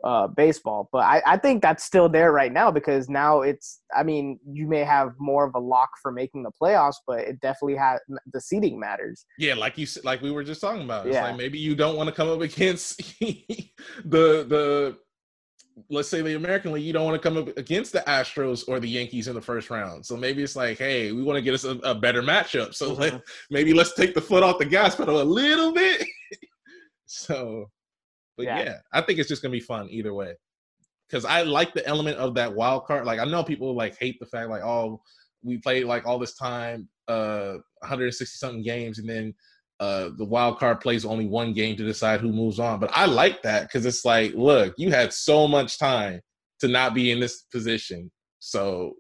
[0.05, 0.87] uh, baseball.
[0.91, 3.81] But I, I think that's still there right now because now it's.
[3.95, 7.39] I mean, you may have more of a lock for making the playoffs, but it
[7.41, 7.99] definitely has
[8.31, 9.25] the seeding matters.
[9.37, 11.07] Yeah, like you said, like we were just talking about.
[11.07, 11.23] It's Yeah.
[11.23, 14.97] like maybe you don't want to come up against the the
[15.89, 18.79] let's say the American League, you don't want to come up against the Astros or
[18.79, 20.05] the Yankees in the first round.
[20.05, 22.73] So maybe it's like, hey, we want to get us a, a better matchup.
[22.73, 23.21] So let, Mhm.
[23.49, 26.07] maybe let's take the foot off the gas pedal a little bit.
[27.05, 27.69] so,
[28.37, 28.59] but Yeah.
[28.63, 28.77] yeah.
[28.93, 30.35] I think it's just gonna be fun either way.
[31.07, 33.05] Because I like the element of that wild card.
[33.05, 35.01] Like I know people like hate the fact like, oh,
[35.43, 39.33] we played like all this time, uh, 160 something games, and then
[39.79, 42.79] uh the wild card plays only one game to decide who moves on.
[42.79, 46.21] But I like that because it's like, look, you had so much time
[46.59, 48.11] to not be in this position.
[48.39, 48.93] So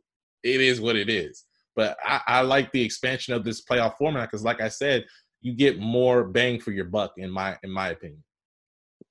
[0.43, 1.45] it is what it is.
[1.75, 5.05] But I, I like the expansion of this playoff format because, like I said,
[5.41, 8.23] you get more bang for your buck in my in my opinion.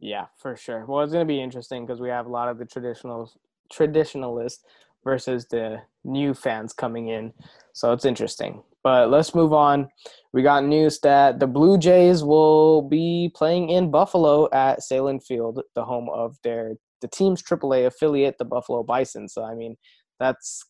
[0.00, 0.84] Yeah, for sure.
[0.86, 3.30] Well, it's going to be interesting because we have a lot of the traditional
[3.70, 4.64] traditionalists
[5.04, 7.32] versus the new fans coming in.
[7.72, 8.62] So it's interesting.
[8.84, 9.88] But let's move on.
[10.34, 15.62] We got news that the Blue Jays will be playing in Buffalo at Sahlen Field,
[15.74, 19.28] the home of their the team's AAA affiliate, the Buffalo Bison.
[19.28, 19.76] So I mean,
[20.20, 20.62] that's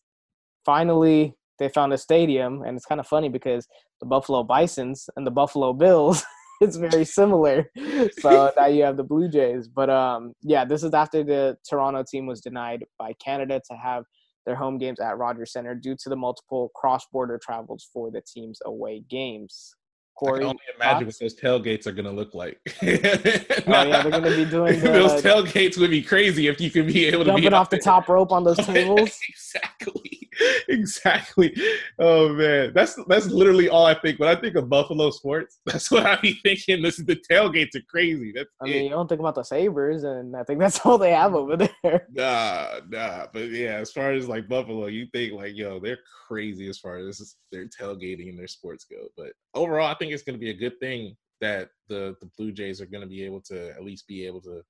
[0.65, 3.67] finally they found a stadium, and it's kind of funny because
[3.99, 6.23] the Buffalo Bisons and the Buffalo Bills
[6.61, 7.69] it's very similar.
[8.19, 9.67] So now you have the Blue Jays.
[9.67, 14.03] But um, yeah, this is after the Toronto team was denied by Canada to have
[14.45, 18.59] their home games at Rogers Center due to the multiple cross-border travels for the team's
[18.65, 19.73] away games.
[20.17, 21.21] I can Corey, only imagine thoughts?
[21.21, 22.57] what those tailgates are going to look like.
[22.81, 26.87] oh yeah, they're gonna be doing the- those tailgates would be crazy if you could
[26.87, 29.19] be able to be jumping off the top rope on those tables.
[29.27, 30.24] exactly,
[30.69, 31.55] exactly.
[31.99, 34.19] Oh man, that's that's literally all I think.
[34.19, 36.81] When I think of Buffalo sports, that's what I be thinking.
[36.81, 38.31] This the tailgates are crazy.
[38.35, 38.69] That's I it.
[38.69, 41.35] mean, you don't think about the Sabres, and I think that's all they have mm.
[41.35, 42.07] over there.
[42.11, 43.27] Nah, nah.
[43.31, 46.97] But yeah, as far as like Buffalo, you think like, yo, they're crazy as far
[46.97, 49.07] as their tailgating and their sports go.
[49.17, 52.51] But overall, I think it's going to be a good thing that the the Blue
[52.51, 54.61] Jays are going to be able to at least be able to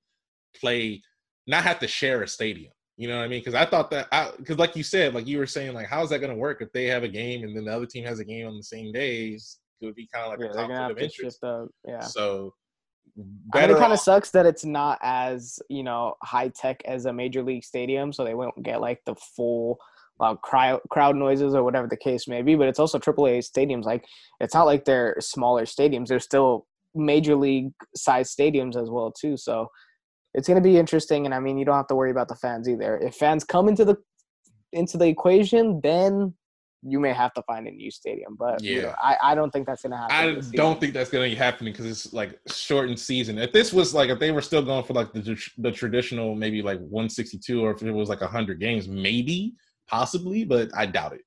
[0.58, 1.02] play,
[1.46, 2.72] not have to share a stadium.
[2.96, 3.40] You know what I mean?
[3.40, 6.20] Because I thought that, because like you said, like you were saying, like how's that
[6.20, 8.24] going to work if they have a game and then the other team has a
[8.24, 9.58] game on the same days?
[9.80, 11.44] It would be kind of like yeah, a conflict of interest.
[11.86, 12.00] Yeah.
[12.00, 12.54] So
[13.54, 17.06] I mean, it kind of sucks that it's not as you know high tech as
[17.06, 19.78] a major league stadium, so they won't get like the full
[20.20, 22.54] uh, loud crowd crowd noises or whatever the case may be.
[22.54, 23.84] But it's also AAA stadiums.
[23.84, 24.04] Like
[24.40, 29.36] it's not like they're smaller stadiums; they're still major league size stadiums as well too.
[29.36, 29.68] So
[30.36, 31.24] it's going to be interesting.
[31.24, 32.98] And I mean, you don't have to worry about the fans either.
[32.98, 33.96] If fans come into the
[34.72, 36.34] into the equation, then
[36.82, 38.36] you may have to find a new stadium.
[38.38, 38.94] But you know, Yeah.
[39.02, 40.14] I, I don't think that's going to happen.
[40.14, 43.38] I don't think that's going to be happening because it's like shortened season.
[43.38, 46.60] If this was like if they were still going for like the the traditional maybe
[46.60, 49.54] like 162 or if it was like 100 games, maybe
[49.88, 51.22] possibly, but I doubt it.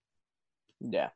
[0.79, 1.09] Yeah.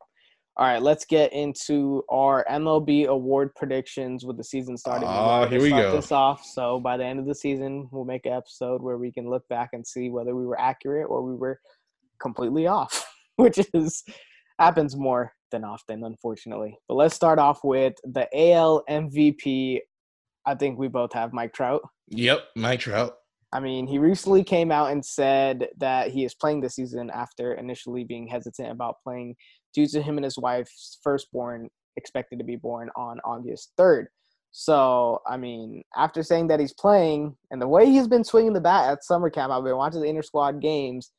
[0.55, 5.09] All right, let's get into our MLB award predictions with the season starting.
[5.09, 5.95] Oh, here we start go.
[5.95, 6.45] This off.
[6.45, 9.47] So by the end of the season, we'll make an episode where we can look
[9.47, 11.59] back and see whether we were accurate or we were
[12.21, 13.03] completely off,
[13.37, 14.03] which is
[14.59, 16.77] happens more than often, unfortunately.
[16.87, 19.79] But let's start off with the AL MVP.
[20.45, 21.81] I think we both have Mike Trout.
[22.09, 23.15] Yep, Mike Trout.
[23.51, 27.53] I mean, he recently came out and said that he is playing this season after
[27.53, 29.35] initially being hesitant about playing
[29.73, 34.05] due to him and his wife's firstborn expected to be born on August 3rd.
[34.51, 38.61] So, I mean, after saying that he's playing and the way he's been swinging the
[38.61, 41.11] bat at summer camp, I've been watching the inter squad games.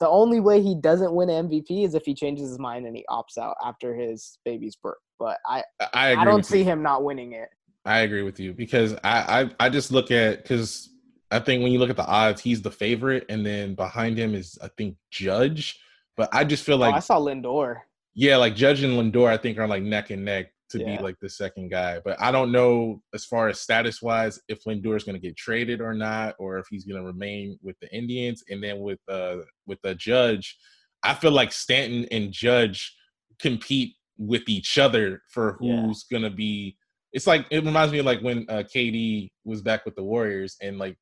[0.00, 3.04] The only way he doesn't win MVP is if he changes his mind and he
[3.08, 4.98] opts out after his baby's birth.
[5.18, 6.22] But I, I, I agree.
[6.22, 6.64] I don't see you.
[6.64, 7.48] him not winning it.
[7.86, 10.90] I agree with you because I I, I just look at because
[11.30, 14.34] I think when you look at the odds, he's the favorite, and then behind him
[14.34, 15.78] is I think Judge.
[16.16, 17.80] But I just feel oh, I saw Lindor.
[18.14, 20.96] yeah, like Judge and Lindor, I think are like neck and neck to Yeah.
[20.96, 22.00] be like the second guy.
[22.04, 25.36] But I don't know as far as status wise if Lindor is going to get
[25.36, 28.44] traded or not, or if he's going to remain with the Indians.
[28.48, 30.56] And then with uh with the Judge,
[31.02, 32.94] I feel like Stanton and Judge
[33.38, 35.82] compete with each other for Yeah.
[35.82, 36.76] who's going to be.
[37.12, 40.56] It's like it reminds me of like when uh, KD was back with the Warriors,
[40.62, 40.96] and like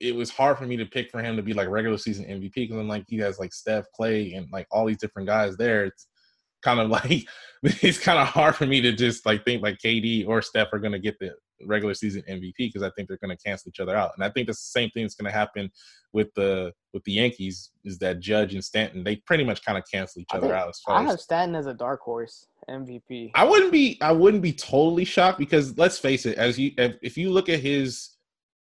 [0.00, 2.54] it was hard for me to pick for him to be like regular season MVP
[2.54, 5.84] because I'm like he has like Steph, Clay, and like all these different guys there.
[5.84, 6.06] It's,
[6.62, 7.26] kind of like
[7.62, 10.78] it's kind of hard for me to just like think like KD or Steph are
[10.78, 11.32] going to get the
[11.66, 14.12] regular season MVP because I think they're going to cancel each other out.
[14.16, 15.70] And I think the same thing is going to happen
[16.12, 19.84] with the with the Yankees is that Judge and Stanton they pretty much kind of
[19.92, 20.68] cancel each other out.
[20.68, 23.32] As far I have Stanton as a dark horse MVP.
[23.34, 26.96] I wouldn't be I wouldn't be totally shocked because let's face it, as you if,
[27.02, 28.16] if you look at his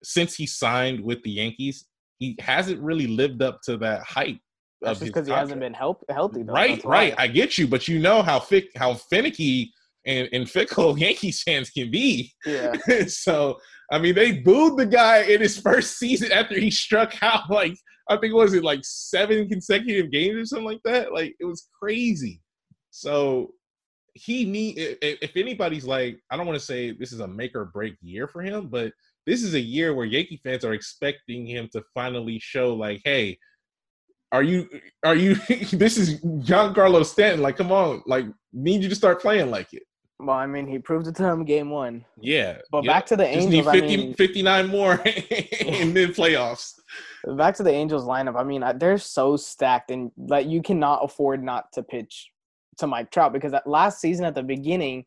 [0.03, 1.87] since he signed with the Yankees,
[2.19, 4.39] he hasn't really lived up to that hype.
[4.83, 6.43] That's just because he hasn't been help, healthy.
[6.43, 6.55] Though.
[6.55, 7.15] Right, right.
[7.19, 9.73] I get you, but you know how fick, how finicky
[10.07, 12.33] and, and fickle Yankees fans can be.
[12.47, 12.75] Yeah.
[13.07, 13.59] so
[13.93, 17.77] I mean, they booed the guy in his first season after he struck out like
[18.09, 21.13] I think was it like seven consecutive games or something like that.
[21.13, 22.41] Like it was crazy.
[22.91, 23.53] So
[24.15, 27.67] he need if anybody's like I don't want to say this is a make or
[27.67, 28.93] break year for him, but
[29.27, 33.39] this is a year where Yankee fans are expecting him to finally show like, hey,
[34.33, 34.69] are you
[35.05, 35.35] are you
[35.73, 39.83] this is Giancarlo Stanton, like come on, like need you to start playing like it.
[40.23, 42.05] Well, I mean, he proved it to them game one.
[42.21, 42.59] Yeah.
[42.71, 43.75] But back to the Just Angels.
[43.75, 46.75] Need 50, I mean, 59 more in the playoffs.
[47.37, 48.39] Back to the Angels lineup.
[48.39, 52.31] I mean, they're so stacked, and like you cannot afford not to pitch
[52.79, 55.07] to Mike Trout because last season at the beginning,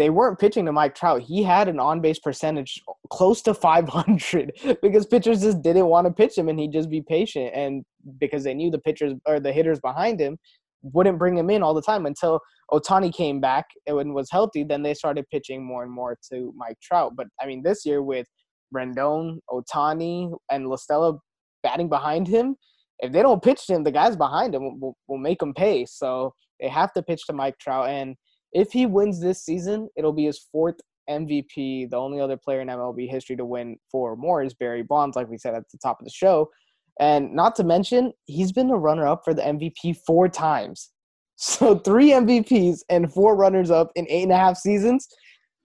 [0.00, 1.20] they weren't pitching to Mike Trout.
[1.20, 2.80] He had an on base percentage
[3.10, 7.02] close to 500 because pitchers just didn't want to pitch him and he'd just be
[7.02, 7.50] patient.
[7.54, 7.84] And
[8.18, 10.38] because they knew the pitchers or the hitters behind him
[10.80, 12.40] wouldn't bring him in all the time until
[12.72, 16.78] Ohtani came back and was healthy, then they started pitching more and more to Mike
[16.82, 17.12] Trout.
[17.14, 18.26] But I mean, this year with
[18.74, 21.18] Rendon, Ohtani, and La Stella
[21.62, 22.56] batting behind him,
[23.00, 25.84] if they don't pitch him, the guys behind him will, will make him pay.
[25.84, 27.90] So they have to pitch to Mike Trout.
[27.90, 28.16] And
[28.52, 30.76] if he wins this season, it'll be his fourth
[31.08, 31.90] MVP.
[31.90, 35.16] The only other player in MLB history to win four or more is Barry Bonds,
[35.16, 36.50] like we said at the top of the show.
[36.98, 40.90] And not to mention, he's been the runner up for the MVP four times.
[41.42, 45.08] So three MVPs and four runners up in eight and a half seasons.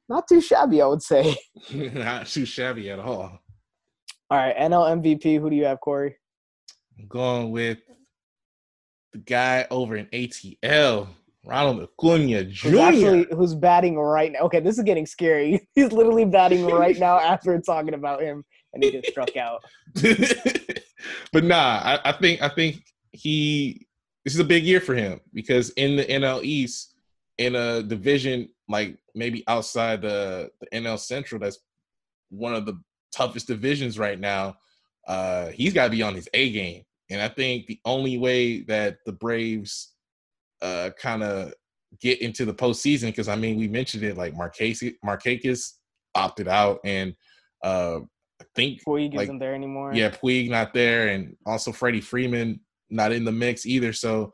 [0.07, 1.35] Not too shabby, I would say.
[1.73, 3.41] not too shabby at all.
[4.29, 5.37] All right, NL MVP.
[5.37, 6.15] Who do you have, Corey?
[6.97, 7.79] I'm going with
[9.11, 11.09] the guy over in ATL,
[11.45, 12.69] Ronald Acuna Jr.
[12.69, 14.39] Who's, actually, who's batting right now.
[14.41, 15.67] Okay, this is getting scary.
[15.75, 18.43] He's literally batting right now after talking about him,
[18.73, 19.63] and he just struck out.
[21.31, 23.85] but nah, I, I, think I think he
[24.23, 26.95] this is a big year for him because in the NL East,
[27.37, 31.59] in a division like maybe outside the, the NL Central, that's
[32.29, 32.81] one of the
[33.11, 34.55] toughest divisions right now.
[35.07, 38.61] Uh, he's got to be on his A game, and I think the only way
[38.61, 39.94] that the Braves
[40.65, 41.53] uh, kind of
[42.01, 45.73] get into the postseason because I mean we mentioned it like Markakis Markakis
[46.15, 47.13] opted out and
[47.63, 47.99] uh,
[48.41, 49.93] I think Puig like, isn't there anymore.
[49.93, 52.59] Yeah, Puig not there, and also Freddie Freeman
[52.89, 53.93] not in the mix either.
[53.93, 54.33] So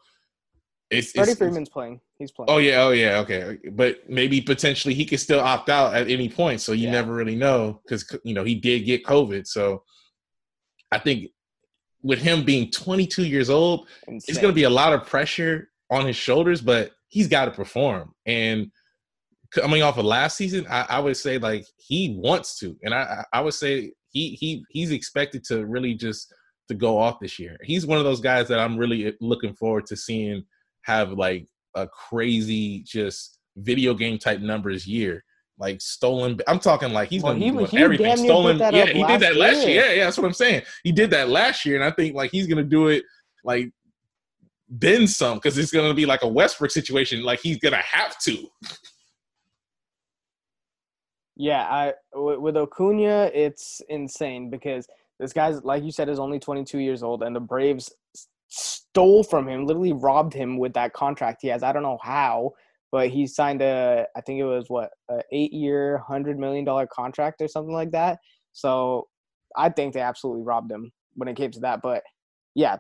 [0.90, 2.02] it's Freddie it's, Freeman's it's, playing.
[2.18, 2.50] He's playing.
[2.50, 3.58] Oh yeah, oh yeah, okay.
[3.72, 6.62] But maybe potentially he could still opt out at any point.
[6.62, 6.92] So you yeah.
[6.92, 9.48] never really know because you know he did get COVID.
[9.48, 9.84] So
[10.92, 11.30] I think
[12.04, 14.22] with him being 22 years old, Insane.
[14.28, 17.52] it's going to be a lot of pressure on his shoulders, but he's got to
[17.52, 18.14] perform.
[18.26, 18.72] And
[19.52, 23.24] coming off of last season, I, I, would say like he wants to, and I
[23.34, 26.34] I would say he he he's expected to really just
[26.70, 27.58] to go off this year.
[27.62, 30.44] He's one of those guys that I'm really eh, looking forward to seeing
[30.84, 35.24] have like a crazy just video game type numbers year.
[35.60, 38.18] Like stolen, I'm talking like he's well, gonna he, be doing everything.
[38.18, 39.86] Stolen, yeah, he did that last year.
[39.86, 40.64] Yeah, yeah, that's what I'm saying.
[40.84, 43.04] He did that last year, and I think like he's gonna do it
[43.44, 43.72] like
[44.72, 47.24] then some because it's going to be like a Westbrook situation.
[47.24, 48.48] Like he's going to have to.
[51.36, 54.88] Yeah, I with Acuna, it's insane because
[55.20, 57.92] this guy's like you said is only 22 years old, and the Braves
[58.48, 61.64] stole from him, literally robbed him with that contract he has.
[61.64, 62.52] I don't know how,
[62.92, 66.88] but he signed a I think it was what a eight year, hundred million dollar
[66.88, 68.20] contract or something like that.
[68.54, 69.08] So
[69.58, 71.82] I think they absolutely robbed him when it came to that.
[71.82, 72.04] But
[72.56, 72.78] yeah,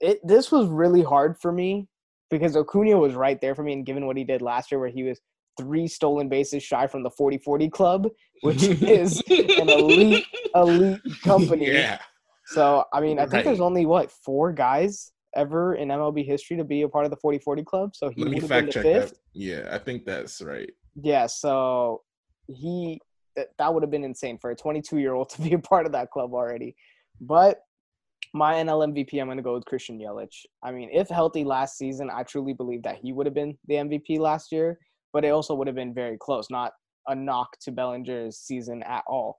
[0.00, 1.88] it this was really hard for me
[2.30, 4.88] because Acuna was right there for me, and given what he did last year, where
[4.88, 5.20] he was
[5.58, 8.08] three stolen bases shy from the 40-40 club,
[8.42, 11.70] which is an elite elite company.
[11.70, 11.98] Yeah.
[12.46, 13.44] So I mean, I think right.
[13.44, 17.16] there's only what four guys ever in MLB history to be a part of the
[17.16, 17.94] 40-40 club.
[17.94, 19.10] So he would have been the fifth.
[19.10, 19.18] That.
[19.32, 20.70] Yeah, I think that's right.
[21.00, 22.02] Yeah, so
[22.48, 23.00] he
[23.36, 25.86] that, that would have been insane for a 22 year old to be a part
[25.86, 26.76] of that club already.
[27.20, 27.60] But
[28.32, 30.44] my NL MVP, I'm going to go with Christian Yelich.
[30.62, 33.74] I mean, if healthy last season, I truly believe that he would have been the
[33.74, 34.78] MVP last year,
[35.12, 36.72] but it also would have been very close, not
[37.08, 39.38] a knock to Bellinger's season at all.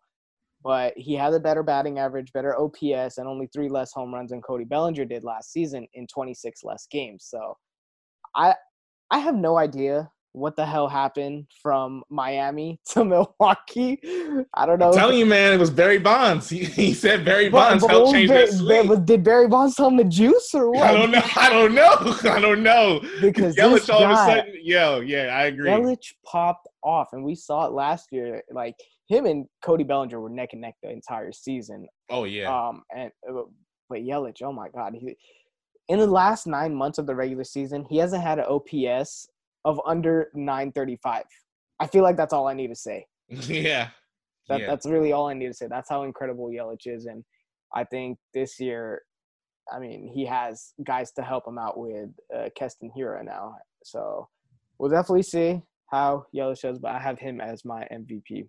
[0.63, 4.31] But he had a better batting average, better OPS, and only three less home runs
[4.31, 7.25] than Cody Bellinger did last season in 26 less games.
[7.27, 7.57] So
[8.35, 8.53] I
[9.09, 13.99] I have no idea what the hell happened from Miami to Milwaukee.
[14.53, 14.89] I don't know.
[14.89, 16.49] I'm telling you, man, it was Barry Bonds.
[16.61, 19.97] He, he said Barry Bonds But- but helped change Barry- Did Barry Bonds tell him
[19.97, 20.83] the juice or what?
[20.89, 21.21] I don't know.
[21.35, 22.17] I don't know.
[22.29, 23.01] I don't know.
[23.21, 25.69] Because Yelich all of a sudden, yo, yeah, I agree.
[25.69, 28.41] Yelich popped off, and we saw it last year.
[28.51, 28.75] Like
[29.07, 31.87] him and Cody Bellinger were neck and neck the entire season.
[32.09, 33.41] Oh yeah, Um, and uh,
[33.89, 35.15] but Yelich, oh my God, he
[35.89, 39.27] in the last nine months of the regular season, he hasn't had an OPS
[39.65, 41.23] of under 935.
[41.79, 43.05] I feel like that's all I need to say.
[43.29, 43.89] yeah,
[44.49, 44.67] That yeah.
[44.67, 45.67] that's really all I need to say.
[45.67, 47.23] That's how incredible Yelich is, and
[47.73, 49.01] I think this year,
[49.71, 53.55] I mean, he has guys to help him out with uh, Keston Hiura now.
[53.83, 54.27] So
[54.77, 58.47] we'll definitely see how Yelich does, but I have him as my MVP.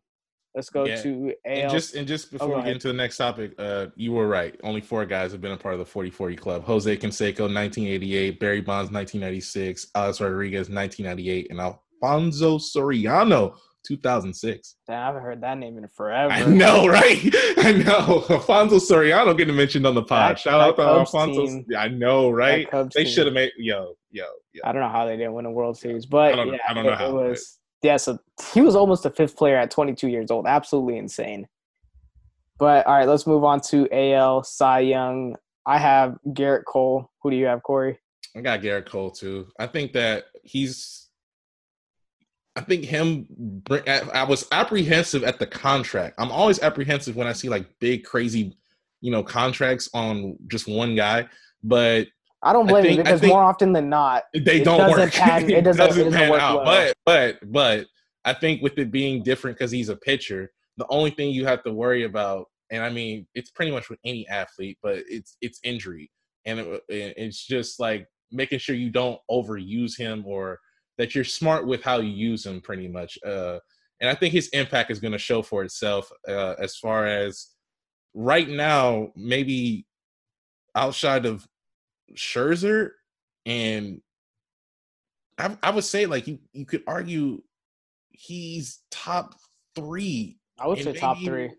[0.54, 1.00] Let's go Yeah.
[1.02, 1.52] to AL.
[1.62, 4.28] And just and just before go we get into the next topic, uh, you were
[4.28, 4.54] right.
[4.62, 6.64] Only four guys have been a part of the 40-40 club.
[6.64, 14.76] Jose Canseco, 1988, Barry Bonds, 1996, Alex Rodriguez, 1998, and Alfonso Soriano, 2006.
[14.86, 16.32] Damn, I haven't heard that name in forever.
[16.32, 17.18] I know, right?
[17.58, 18.24] I know.
[18.28, 20.32] Alfonso Soriano getting mentioned on the pod.
[20.36, 21.46] That- Shout out to Cubs Alfonso.
[21.46, 22.68] team- I know, right?
[22.94, 24.60] They should have made yo, yo, yo.
[24.64, 26.74] I don't know how they didn't win a World Series, but I don't- yeah, I
[26.74, 27.58] don't know it, how, it was.
[27.82, 28.18] Yeah, so
[28.52, 30.46] he was almost a fifth player at 22 years old.
[30.46, 31.48] Absolutely insane.
[32.58, 35.36] But all right, let's move on to AL Cy Young.
[35.66, 37.10] I have Gerrit Cole.
[37.22, 37.98] Who do you have, Corey?
[38.36, 39.48] I got Gerrit Cole too.
[39.58, 41.08] I think that he's.
[42.54, 43.26] I think him.
[43.30, 46.14] bring- I I was apprehensive at the contract.
[46.18, 48.56] I'm always apprehensive when I see like big, crazy,
[49.00, 51.28] you know, contracts on just one guy.
[51.64, 52.08] But
[52.42, 54.98] I don't I blame think- you because more often than not, they It don't doesn't
[54.98, 55.12] work.
[55.12, 56.64] pan- it doesn't- it doesn't work well.
[56.64, 57.86] But but but
[58.24, 61.62] I think with it being different because he's a pitcher, the only thing you have
[61.64, 65.60] to worry about, and I mean it's pretty much with any athlete, but it's it's
[65.64, 66.10] injury,
[66.46, 70.58] and it, it's just like making sure you don't overuse him or
[70.98, 73.18] that you're smart with how you use him, pretty much.
[73.26, 73.58] Uh,
[74.00, 77.48] and I think his impact is going to show for itself uh, as far as
[78.14, 79.86] right now, maybe
[80.74, 81.46] outside of
[82.16, 82.90] Scherzer
[83.46, 84.00] and
[85.38, 87.42] I, I would say like you you could argue
[88.10, 89.34] he's top
[89.74, 90.38] three.
[90.58, 91.50] I would say top three.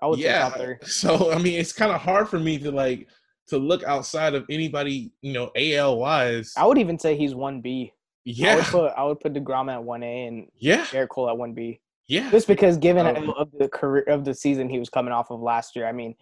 [0.00, 0.48] I would say Yeah.
[0.48, 0.74] top three.
[0.86, 3.08] So I mean, it's kind of hard for me to like
[3.48, 6.52] to look outside of anybody, you know, AL wise.
[6.56, 7.92] I would even say he's one B.
[8.26, 11.28] I would Yeah, put I would put Degrom at one A and yeah, Gerrit Cole
[11.30, 11.80] at one B.
[12.06, 12.30] yeah.
[12.30, 13.32] Just because, given Oh.
[13.32, 16.14] of the career of the season he was coming off of last year, I mean,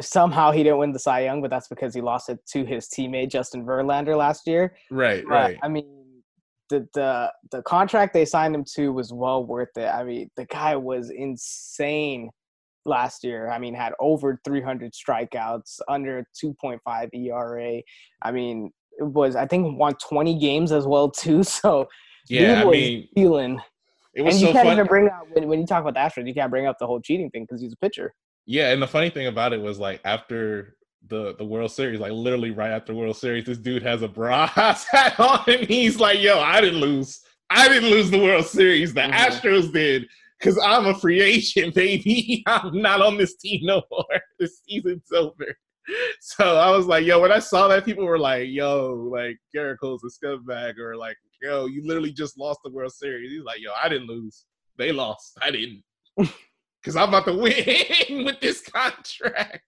[0.00, 2.88] somehow he didn't win the Cy Young, but that's because he lost it to his
[2.88, 4.74] teammate Justin Verlander last year.
[4.90, 5.58] Right, But, right.
[5.62, 5.86] I mean,
[6.70, 9.86] the the the contract they signed him to was well worth it.
[9.86, 12.30] I mean, the guy was insane
[12.86, 13.50] last year.
[13.50, 17.82] I mean, had over 300 strikeouts, under 2.5 ERA.
[18.22, 21.42] I mean, it was I think won 20 games as well too.
[21.44, 21.86] So
[22.28, 23.60] Yeah, I was mean, feeling.
[24.14, 24.72] it was And you so can't fun.
[24.74, 26.86] even bring up when, when you talk about the Astros, you can't bring up the
[26.86, 28.14] whole cheating thing because he's a pitcher.
[28.46, 30.76] Yeah, and the funny thing about it was like after
[31.06, 34.84] the the World Series, like literally right after World Series, this dude has a Boras
[34.90, 37.20] hat on, and he's like, "Yo, I didn't lose.
[37.50, 38.92] I didn't lose the World Series.
[38.94, 39.12] The Mhm.
[39.12, 40.06] Astros did."
[40.42, 42.42] Cause I'm a free agent, baby.
[42.46, 44.04] I'm not on this team no more.
[44.38, 45.56] The season's over.
[46.20, 49.78] So I was like, yo, when I saw that, people were like, yo, like Gerrit
[49.80, 53.30] Cole's a scumbag, or like, yo, you literally just lost the World Series.
[53.30, 54.44] He's like, yo, I didn't lose.
[54.76, 55.38] They lost.
[55.40, 55.82] I didn't.
[56.84, 57.32] Cause I'm about to
[58.08, 59.60] win with this contract.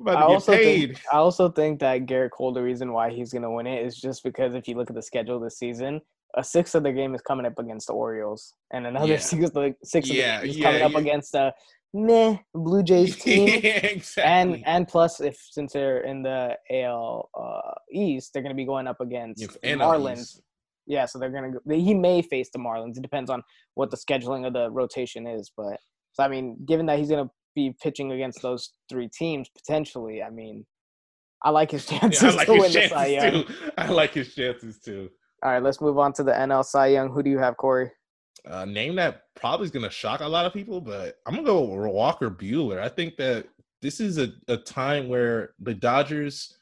[0.00, 0.88] I'm about to get also paid.
[0.96, 3.96] think I also think that Gerrit Cole, the reason why he's gonna win it is
[3.96, 6.00] just because if you look at the schedule this season,
[6.36, 9.18] a sixth of the game is coming up against the Orioles, and another Yeah.
[9.30, 11.52] six of the six of Yeah, the game is yeah, coming up against a
[11.92, 13.48] meh Blue Jays team.
[13.48, 14.22] exactly.
[14.24, 18.66] And and plus, if since they're in the AL uh, East, they're going to be
[18.66, 20.20] going up against the Marlins.
[20.22, 20.42] East.
[20.86, 21.76] Yeah, so they're going to.
[21.76, 22.96] He may face the Marlins.
[22.98, 23.42] It depends on
[23.74, 25.50] what the scheduling of the rotation is.
[25.56, 25.78] But
[26.14, 30.22] so I mean, given that he's going to be pitching against those three teams potentially,
[30.22, 30.64] I mean,
[31.42, 33.30] I like his chances Yeah, I like to win the Cy Young.
[33.30, 33.54] too.
[33.78, 35.10] I like his chances too.
[35.42, 37.10] All right, let's move on to the NL Cy Young.
[37.12, 37.90] Who do you have, Corey?
[38.46, 41.44] A name that probably is going to shock a lot of people, but I'm going
[41.44, 42.80] to go with Walker Buehler.
[42.80, 43.46] I think that
[43.82, 46.56] this is a, a time where the Dodgers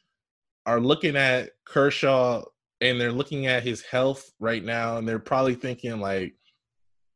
[0.67, 2.43] are looking at Kershaw
[2.81, 6.35] and they're looking at his health right now, and they're probably thinking like,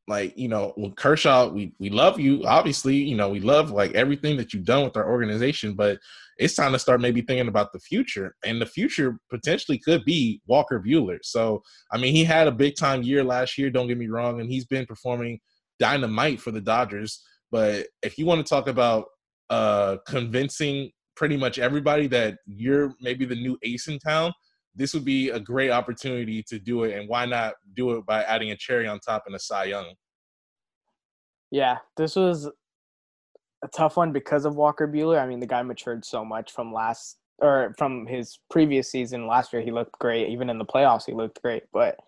[0.08, 3.92] like you know, well, Kershaw, we we love you, obviously, you know, we love like
[3.94, 5.98] everything that you've done with our organization, but
[6.38, 10.40] it's time to start maybe thinking about the future, and the future potentially could be
[10.46, 11.18] Walker Buehler.
[11.22, 13.70] So I mean, he had a big time year last year.
[13.70, 15.40] Don't get me wrong, and he's been performing
[15.78, 17.22] dynamite for the Dodgers.
[17.50, 19.06] But if you want to talk about
[19.50, 24.32] uh convincing pretty much everybody that you're maybe the new ace in town,
[24.76, 26.96] this would be a great opportunity to do it.
[26.96, 29.94] And why not do it by adding a cherry on top and a Cy Young?
[31.50, 32.50] Yeah, this was
[33.64, 35.20] a tough one because of Walker Buehler.
[35.20, 39.26] I mean, the guy matured so much from last or from his previous season.
[39.26, 40.28] Last year, he looked great.
[40.28, 41.64] Even in the playoffs, he looked great.
[41.72, 41.98] But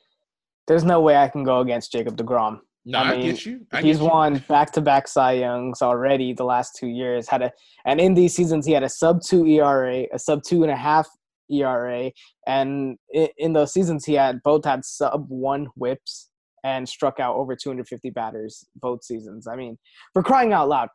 [0.66, 2.60] there's no way I can go against Jacob Degrom.
[2.84, 3.66] No, I, mean, I get you.
[3.72, 4.10] I he's get you.
[4.10, 7.28] won back-to-back Cy Youngs already the last two years.
[7.28, 7.52] Had a
[7.84, 10.76] and in these seasons he had a sub two ERA, a sub two and a
[10.76, 11.08] half
[11.50, 12.10] ERA,
[12.46, 16.28] and in, those seasons he had both had sub one WHIPs
[16.64, 19.46] and struck out over 250 batters both seasons.
[19.46, 19.78] I mean,
[20.12, 20.88] for crying out loud,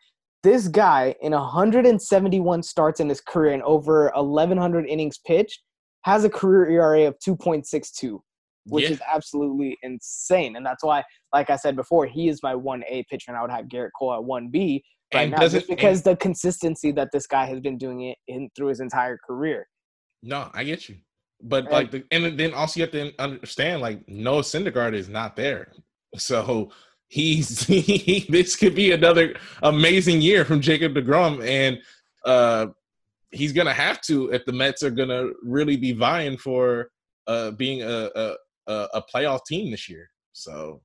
[0.43, 5.61] this guy in 171 starts in his career and over 1100 innings pitched
[6.03, 8.19] has a career ERA of 2.62
[8.65, 8.91] which yeah.
[8.91, 10.55] is absolutely insane.
[10.55, 13.41] And that's why, like I said before, he is my one A pitcher, and I
[13.41, 14.83] would have Gerrit Cole at one B
[15.13, 18.49] right and now, just because the consistency that this guy has been doing it in
[18.55, 19.67] through his entire career.
[20.23, 20.95] No, I get you,
[21.41, 25.35] but like, the, and then also you have to understand, like, Noah Syndergaard is not
[25.35, 25.73] there,
[26.17, 26.71] so
[27.09, 31.79] he's he, this could be another amazing year from Jacob Degrom, and
[32.25, 32.67] uh,
[33.31, 36.89] he's gonna have to if the Mets are gonna really be vying for
[37.27, 38.35] uh, being a, a,
[38.67, 40.09] a, a playoff team this year.
[40.31, 40.81] So,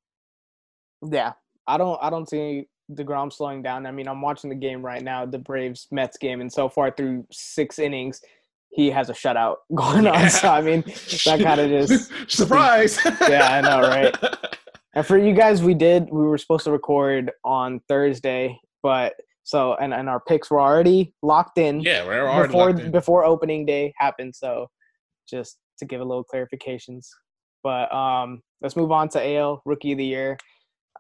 [1.10, 1.32] yeah,
[1.66, 3.86] I don't I don't see Degrom slowing down.
[3.86, 6.90] I mean, I'm watching the game right now, the Braves Mets game, and so far
[6.90, 8.20] through six innings,
[8.70, 10.30] he has a shutout going on.
[10.30, 10.82] So I mean,
[11.24, 12.98] that kind of just surprise.
[13.28, 14.16] yeah, I know, right?
[14.94, 16.08] And for you guys, we did.
[16.10, 19.14] We were supposed to record on Thursday, but
[19.44, 21.80] so and and our picks were already locked in.
[21.80, 22.90] Yeah, we're already before locked in.
[22.90, 24.34] before opening day happened.
[24.34, 24.68] So
[25.28, 27.06] just to give a little clarifications.
[27.62, 30.36] But um, let's move on to AL Rookie of the Year.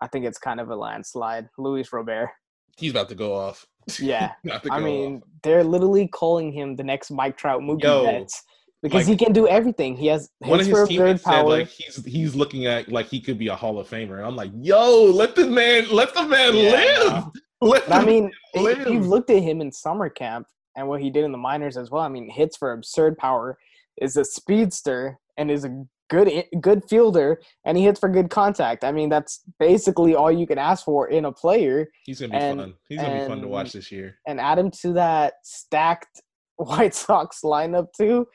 [0.00, 1.48] I think it's kind of a landslide.
[1.58, 2.30] Luis Robert.
[2.76, 3.66] He's about to go off.
[3.98, 4.32] Yeah,
[4.70, 5.22] I mean, off.
[5.42, 8.42] they're literally calling him the next Mike Trout, Mookie Yo, Betts,
[8.82, 9.96] because like, he can do everything.
[9.96, 13.38] He has one of his teammates said like he's he's looking at like he could
[13.38, 14.26] be a Hall of Famer.
[14.26, 17.24] I'm like, yo, let the man let the man yeah, live.
[17.60, 18.82] Let I mean, live.
[18.82, 21.76] if you've looked at him in summer camp and what he did in the minors
[21.76, 22.02] as well.
[22.02, 23.58] I mean, hits for absurd power,
[24.00, 28.84] is a speedster, and is a good good fielder and he hits for good contact.
[28.84, 31.88] I mean, that's basically all you can ask for in a player.
[32.04, 32.74] He's gonna be and, fun.
[32.88, 34.18] He's gonna be fun to watch this year.
[34.26, 36.22] And add him to that stacked
[36.56, 38.26] White Sox lineup too.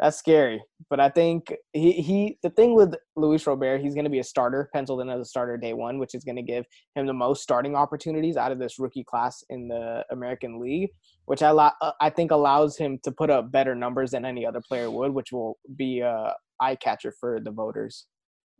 [0.00, 0.60] That's scary.
[0.90, 4.24] But I think he, he the thing with Luis Robert, he's going to be a
[4.24, 6.64] starter, penciled in as a starter day one, which is going to give
[6.96, 10.90] him the most starting opportunities out of this rookie class in the American League,
[11.26, 14.60] which I, uh, I think allows him to put up better numbers than any other
[14.60, 18.06] player would, which will be a eye catcher for the voters.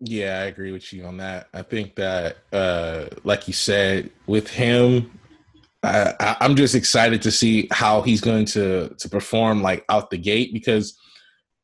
[0.00, 1.48] Yeah, I agree with you on that.
[1.54, 5.18] I think that, uh, like you said, with him,
[5.84, 10.18] I, I'm just excited to see how he's going to to perform like out the
[10.18, 10.98] gate because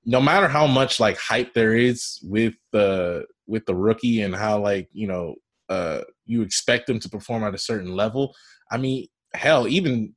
[0.04, 4.58] no matter how much like hype there is with the with the rookie and how
[4.58, 5.36] like you know
[5.68, 8.34] uh you expect them to perform at a certain level
[8.70, 10.14] i mean hell even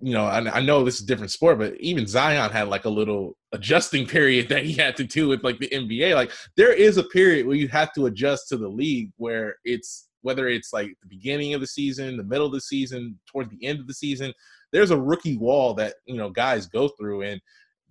[0.00, 2.84] you know I, I know this is a different sport but even zion had like
[2.84, 6.72] a little adjusting period that he had to do with like the nba like there
[6.72, 10.72] is a period where you have to adjust to the league where it's whether it's
[10.72, 13.86] like the beginning of the season the middle of the season towards the end of
[13.86, 14.32] the season
[14.72, 17.40] there's a rookie wall that you know guys go through and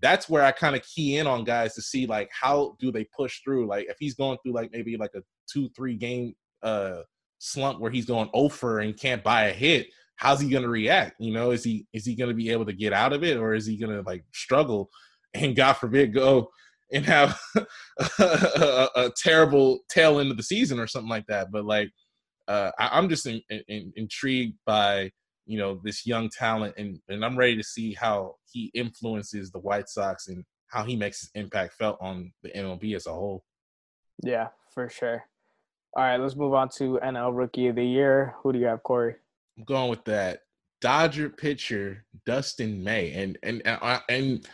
[0.02, 3.06] that's where I kind of key in on guys to see like how do they
[3.06, 3.68] push through.
[3.68, 7.02] Like if he's going through like maybe like a two three game uh
[7.40, 9.88] slump where he's going over and can't buy a hit,
[10.18, 11.16] how's he gonna react?
[11.20, 13.54] You know, is he is he gonna be able to get out of it or
[13.54, 14.90] is he gonna like struggle
[15.34, 16.50] and God forbid go
[16.92, 17.66] and have a,
[18.20, 21.52] a, a, terrible tail end of the season or something like that.
[21.52, 21.92] But like
[22.48, 25.12] uh, I, am just in, in, intrigued by
[25.46, 29.60] you know this young talent and and I'm ready to see how he influences the
[29.60, 33.44] White Sox and how he makes his impact felt on the MLB as a whole.
[34.24, 35.24] Yeah, for sure.
[35.96, 38.36] All right, let's move on to NL Rookie of the Year.
[38.42, 39.16] Who do you have, Cory?
[39.58, 40.40] I'm going with that
[40.82, 43.80] Dodger pitcher Dustin May, and and and.
[43.82, 44.48] Uh, and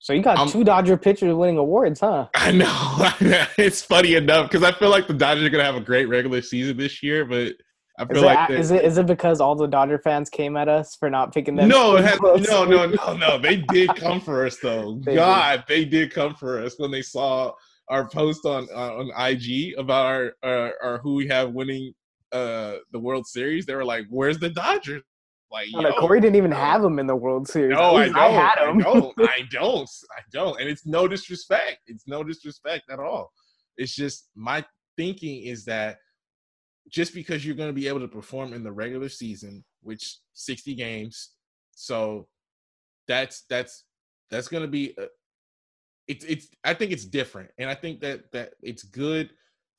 [0.00, 2.28] so you got two Dodger pitchers winning awards, huh?
[2.34, 3.10] I know.
[3.58, 6.40] it's funny enough because I feel like the Dodgers are gonna have a great regular
[6.40, 7.54] season this year, but
[7.98, 10.56] I feel is like it, is it is it because all the Dodger fans came
[10.56, 11.68] at us for not picking them?
[11.68, 13.38] No, it has, no, no, no, no.
[13.38, 15.00] They did come for us though.
[15.04, 15.76] they God, did.
[15.76, 17.52] they did come for us when they saw
[17.88, 21.92] our post on uh, on IG about our, our, our who we have winning
[22.32, 23.66] uh the World Series.
[23.66, 25.02] They were like, "Where's the Dodgers?"
[25.50, 27.74] Like, no, Cory didn't even have them in the World Series.
[27.74, 28.80] No, I, don't, I had them.
[28.80, 29.14] I don't.
[29.18, 29.90] I don't.
[30.16, 30.60] I don't.
[30.60, 31.78] And it's no disrespect.
[31.86, 33.32] It's no disrespect at all.
[33.78, 34.64] It's just my
[34.96, 35.98] thinking is that
[36.90, 40.74] just because you're going to be able to perform in the regular season, which 60
[40.74, 41.30] games,
[41.74, 42.26] so
[43.06, 43.84] that's that's
[44.30, 45.06] that's going to be a,
[46.08, 49.30] it's it's I think it's different, and I think that that it's good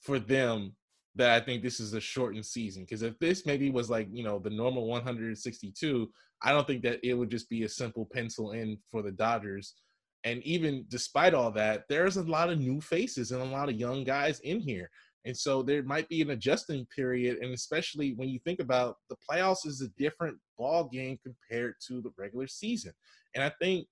[0.01, 0.73] for them
[1.19, 2.83] that I think this is a shortened season.
[2.83, 6.09] Because if this maybe was like you know the normal 162,
[6.41, 9.75] I don't think that it would just be a simple pencil in for the Dodgers.
[10.23, 13.75] And even despite all that, there's a lot of new faces and a lot of
[13.75, 14.89] young guys in here.
[15.25, 19.17] And so there might be an adjusting period, and especially when you think about the
[19.29, 22.93] playoffs is a different ball game compared to the regular season.
[23.35, 23.87] And I think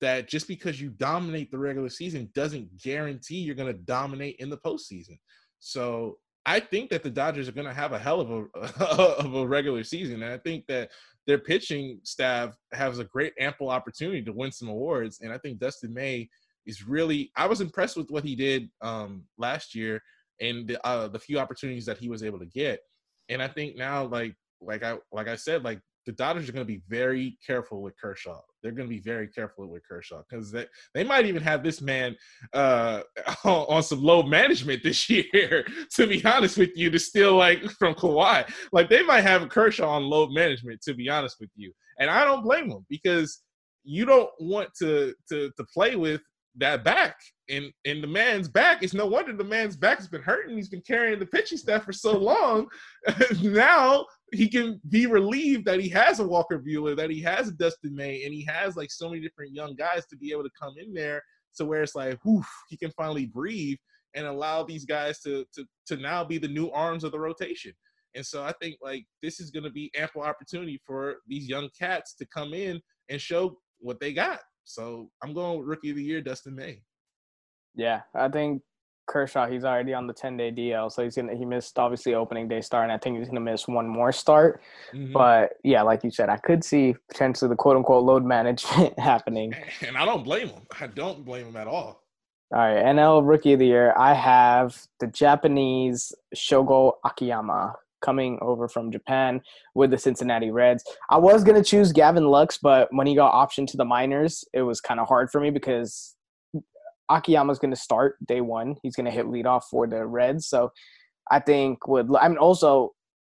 [0.00, 4.50] that just because you dominate the regular season doesn't guarantee you're going to dominate in
[4.50, 5.18] the postseason.
[5.58, 9.34] So I think that the Dodgers are going to have a hell of a of
[9.34, 10.90] a regular season, and I think that
[11.26, 15.18] their pitching staff has a great ample opportunity to win some awards.
[15.20, 16.28] And I think Dustin May
[16.64, 20.00] is really I was impressed with what he did um, last year
[20.40, 22.80] and the, uh, the few opportunities that he was able to get.
[23.28, 26.66] And I think now, like like I like I said, like the Dodgers are going
[26.66, 28.40] to be very careful with Kershaw.
[28.66, 31.80] They're going to be very careful with Kershaw because they, they might even have this
[31.80, 32.16] man
[32.52, 33.02] uh,
[33.44, 35.64] on, some low management this year.
[35.94, 39.88] to be honest with you, to steal like from Kawhi, like they might have Kershaw
[39.88, 40.80] on low management.
[40.82, 43.40] To be honest with you, and I don't blame them because
[43.84, 46.22] you don't want to to to play with
[46.56, 47.16] that back.
[47.48, 50.56] And and the man's back, it's no wonder the man's back has been hurting.
[50.56, 52.66] He's been carrying the pitching staff for so long.
[53.42, 57.52] now he can be relieved that he has a Walker Buehler, that he has a
[57.52, 60.50] Dustin May, and he has like so many different young guys to be able to
[60.60, 61.22] come in there
[61.56, 63.78] to where it's like, whew, he can finally breathe
[64.14, 67.72] and allow these guys to to to now be the new arms of the rotation.
[68.14, 71.68] And so I think like this is going to be ample opportunity for these young
[71.78, 74.40] cats to come in and show what they got.
[74.64, 76.82] So I'm going with rookie of the year, Dustin May.
[77.74, 78.62] Yeah, I think
[79.06, 80.90] Kershaw, he's already on the 10 day DL.
[80.90, 83.36] So he's going to, he missed obviously opening day start, and I think he's going
[83.36, 84.60] to miss one more start.
[84.92, 85.12] Mm-hmm.
[85.12, 89.54] But yeah, like you said, I could see potentially the quote unquote load management happening.
[89.86, 90.62] And I don't blame him.
[90.80, 92.02] I don't blame him at all.
[92.54, 93.92] All right, NL Rookie of the Year.
[93.98, 99.40] I have the Japanese Shogo Akiyama coming over from Japan
[99.74, 100.84] with the Cincinnati Reds.
[101.10, 104.44] I was going to choose Gavin Lux, but when he got optioned to the minors,
[104.52, 106.15] it was kind of hard for me because
[107.10, 108.76] Akiyama's going to start day one.
[108.82, 110.48] He's going to hit leadoff for the Reds.
[110.48, 110.70] So
[111.30, 112.92] I think with, I mean, also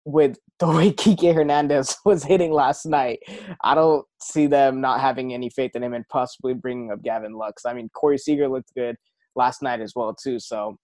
[0.05, 3.19] with the way Kike Hernandez was hitting last night,
[3.63, 7.33] I don't see them not having any faith in him and possibly bringing up Gavin
[7.33, 7.65] Lux.
[7.65, 8.95] I mean, Corey Seager looked good
[9.35, 10.39] last night as well too.
[10.39, 10.77] So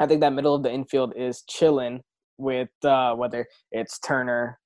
[0.00, 2.00] I think that middle of the infield is chilling
[2.38, 4.58] with uh, whether it's Turner,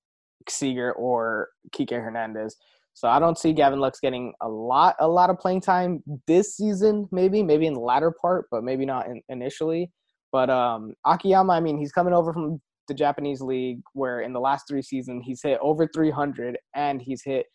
[0.49, 2.57] Seager, or Kike Hernandez.
[2.95, 6.57] So I don't see Gavin Lux getting a lot, a lot of playing time this
[6.57, 7.09] season.
[7.11, 9.91] Maybe, maybe in the latter part, but maybe not in, initially.
[10.31, 14.41] But um, Akiyama, I mean, he's coming over from the Japanese league, where in the
[14.41, 17.47] last three seasons he's hit over 300 and he's hit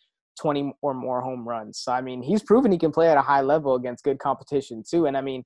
[0.41, 1.79] 20 or more home runs.
[1.79, 4.83] So I mean, he's proven he can play at a high level against good competition
[4.89, 5.05] too.
[5.05, 5.43] And I mean,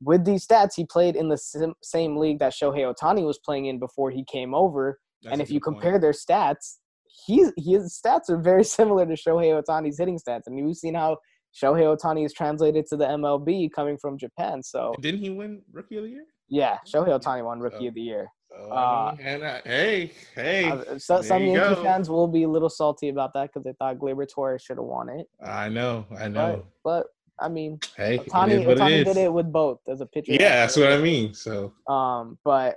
[0.00, 3.78] with these stats, he played in the same league that Shohei Ohtani was playing in
[3.78, 4.98] before he came over.
[5.22, 6.02] That's and if you compare point.
[6.02, 6.78] their stats,
[7.26, 10.42] he's his stats are very similar to Shohei Ohtani's hitting stats.
[10.46, 11.18] And we've seen how
[11.54, 14.62] Shohei Ohtani is translated to the MLB coming from Japan.
[14.62, 16.24] So didn't he win Rookie of the Year?
[16.48, 17.88] Yeah, Shohei Ohtani won Rookie oh.
[17.88, 18.28] of the Year.
[18.70, 21.82] Uh, and uh, hey, hey, uh, so, some Yankee go.
[21.82, 24.84] fans will be a little salty about that because they thought Gleyber Torres should have
[24.84, 25.26] won it.
[25.42, 26.64] I know, I know.
[26.84, 27.06] But,
[27.38, 30.32] but I mean, hey, Ohtani, Ohtani it did it with both as a pitcher.
[30.32, 31.34] Yeah, that's what I mean.
[31.34, 32.76] So, um, but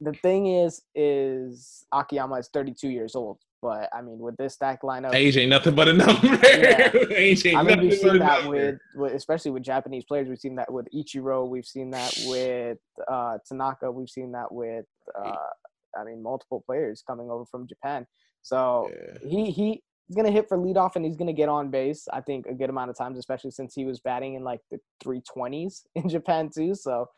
[0.00, 3.38] the thing is, is Akiyama is 32 years old.
[3.64, 6.26] But I mean, with this stack lineup, age ain't nothing but a number.
[6.26, 6.92] Yeah.
[7.10, 10.28] age ain't I mean, we've seen that with, with, especially with Japanese players.
[10.28, 11.48] We've seen that with Ichiro.
[11.48, 12.76] We've seen that with
[13.10, 13.90] uh, Tanaka.
[13.90, 14.84] We've seen that with,
[15.18, 15.36] uh,
[15.98, 18.06] I mean, multiple players coming over from Japan.
[18.42, 19.30] So yeah.
[19.30, 22.06] he he he's gonna hit for leadoff and he's gonna get on base.
[22.12, 24.78] I think a good amount of times, especially since he was batting in like the
[25.02, 26.74] 320s in Japan too.
[26.74, 27.08] So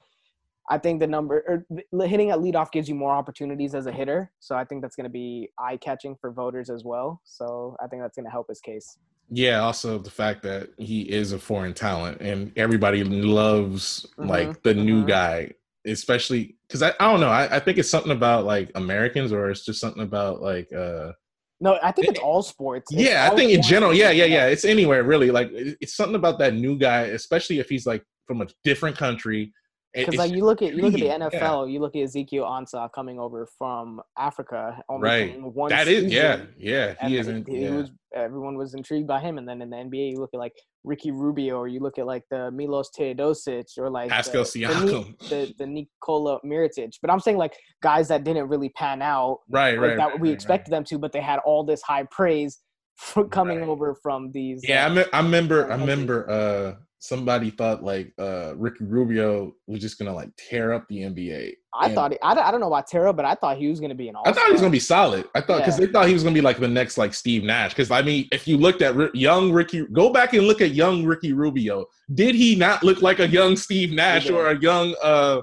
[0.69, 4.33] I think the number or hitting at leadoff gives you more opportunities as a hitter.
[4.41, 7.21] So I think that's going to be eye catching for voters as well.
[7.25, 8.99] So I think that's going to help his case.
[9.31, 14.29] Yeah, also the fact that he is a foreign talent and everybody loves mm-hmm.
[14.29, 14.85] like the mm-hmm.
[14.85, 15.53] new guy,
[15.85, 17.31] especially because I, I don't know.
[17.31, 21.13] I, I think it's something about like Americans or it's just something about like uh
[21.59, 22.93] no, I think it's all sports.
[22.93, 24.47] It's yeah, all I think in general, yeah, yeah, yeah.
[24.47, 25.31] It's anywhere really.
[25.31, 29.53] Like it's something about that new guy, especially if he's like from a different country
[29.97, 31.73] because like you look at you look at the NFL, yeah.
[31.73, 34.83] you look at Ezekiel Ansah coming over from Africa.
[34.91, 35.41] right.
[35.41, 36.95] One that is yeah, yeah.
[37.07, 37.49] He isn't.
[37.49, 37.71] He, yeah.
[37.71, 40.53] was everyone was intrigued by him, and then in the NBA, you look at like
[40.85, 45.19] Ricky Rubio, or you look at like the Milos Teodosic, or like Pascal the, Siakam,
[45.19, 46.93] the, the, the Nikola Mirotic.
[47.01, 50.21] But I'm saying like guys that didn't really pan out, right, like, right, that right,
[50.21, 50.79] we right, expected right.
[50.79, 52.59] them to, but they had all this high praise
[52.97, 54.61] for coming over from these.
[54.63, 55.73] Yeah, uh, I, me- I remember.
[55.73, 56.31] I remember.
[56.31, 61.53] uh somebody thought like uh Ricky Rubio was just gonna like tear up the NBA.
[61.75, 63.69] I And thought he, I, don't- I don't know about Terra, but I thought he
[63.69, 64.23] was to be an all.
[64.27, 65.27] I thought he was gonna be solid.
[65.35, 65.87] I thought because Yeah.
[65.87, 67.73] they thought he was gonna be like the next like Steve Nash.
[67.73, 71.05] Because I mean, if you looked at young Ricky, go back and look at young
[71.05, 71.87] Ricky Rubio.
[72.15, 75.41] Did he not look like a young Steve Nash or a young uh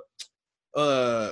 [0.75, 1.31] uh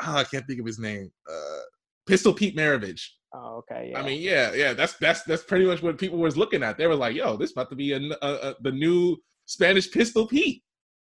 [0.00, 1.60] oh, I can't think of his name uh
[2.06, 3.02] Pistol Pete Maravich.
[3.34, 3.90] Oh, okay.
[3.92, 4.00] Yeah.
[4.00, 6.78] I mean, yeah, yeah, that's that's that's pretty much what people was looking at.
[6.78, 9.18] They were like, "Yo, this about to be a, a, a the new
[9.48, 10.62] Spanish Pistol Pete."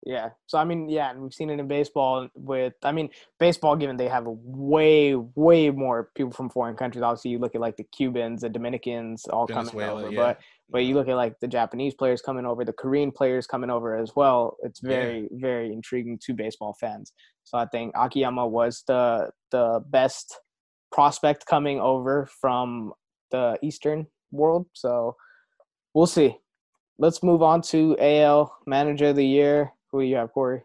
[0.07, 0.31] Yeah.
[0.47, 3.11] So I mean, yeah, and we've seen it in baseball with I mean,
[3.41, 7.03] baseball given they have a way, way more people from foreign countries.
[7.03, 10.13] Obviously you look at like the Cubans, the Dominicans all coming Venezuela, over.
[10.13, 10.21] yeah.
[10.21, 10.41] But
[10.71, 13.97] but you look at like the Japanese players coming over, the Korean players coming over
[13.97, 14.57] as well.
[14.63, 14.89] It's Yeah.
[14.89, 17.13] very, very intriguing to baseball fans.
[17.45, 20.39] So I think Akiyama was the the best
[20.93, 22.93] prospect coming over from
[23.31, 24.67] the Eastern world.
[24.75, 25.17] So
[25.93, 26.37] we'll see.
[27.01, 29.73] Let's move on to AL Manager of the Year.
[29.93, 30.63] Who do you have, Cory?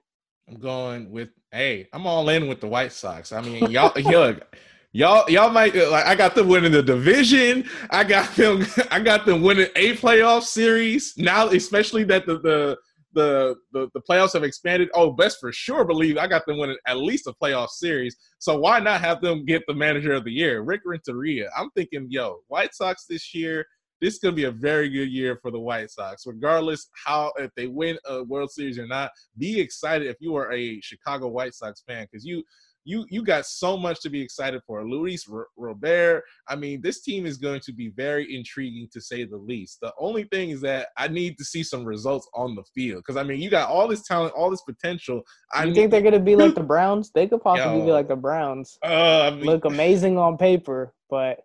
[0.49, 3.31] I'm going with hey, I'm all in with the White Sox.
[3.31, 4.57] I mean, y'all look,
[4.93, 7.69] y'all y'all might like I got them winning the division.
[7.91, 11.13] I got them I got them winning a playoff series.
[11.17, 12.77] Now, especially that the the
[13.13, 14.89] the the, the playoffs have expanded.
[14.95, 18.17] Oh, best for sure believe I got them winning at least a playoff series.
[18.39, 20.63] So why not have them get the manager of the year?
[20.63, 21.51] Rick Renteria.
[21.55, 23.67] I'm thinking, yo, White Sox this year
[24.03, 27.31] this is going to be a very good year for the White Sox, regardless how
[27.37, 29.11] if they win a World Series or not.
[29.37, 32.43] Be excited if you are a Chicago White Sox fan because you
[32.83, 34.85] you you got so much to be excited for.
[34.85, 36.21] Luis R- Robert.
[36.49, 39.79] I mean, this team is going to be very intriguing to say the least.
[39.81, 43.15] The only thing is that I need to see some results on the field because
[43.15, 45.21] I mean, you got all this talent, all this potential.
[45.53, 47.09] I you need- think they're gonna be like the Browns?
[47.15, 48.77] They could possibly be like the Browns.
[48.83, 51.39] Uh, I mean, Look amazing on paper, but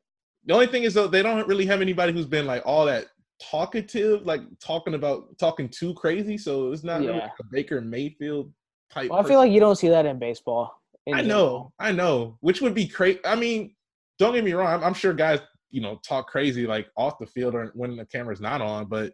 [0.49, 3.07] The only thing is though they don't really have anybody who's been like all that
[3.41, 6.39] talkative, like talking about talking too crazy.
[6.39, 8.51] So it's not really like a Baker Mayfield
[8.91, 9.11] type.
[9.11, 10.73] well, I feel like you don't see that in baseball.
[11.07, 13.21] in I know, I know, which would be crazy.
[13.27, 13.75] I mean,
[14.19, 14.73] don't get me wrong.
[14.73, 18.07] I'm, I'm sure guys, you know, talk crazy like off the field or when the
[18.07, 18.87] camera's not on.
[18.87, 19.13] But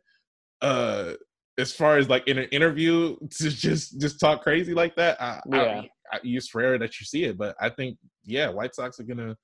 [0.63, 1.15] uh
[1.59, 5.41] as far as like in an interview to just just talk crazy like that, I,
[5.51, 5.59] Yeah.
[5.59, 7.37] I, I, it's rare that you see it.
[7.37, 9.37] But I think yeah, White Sox are gonna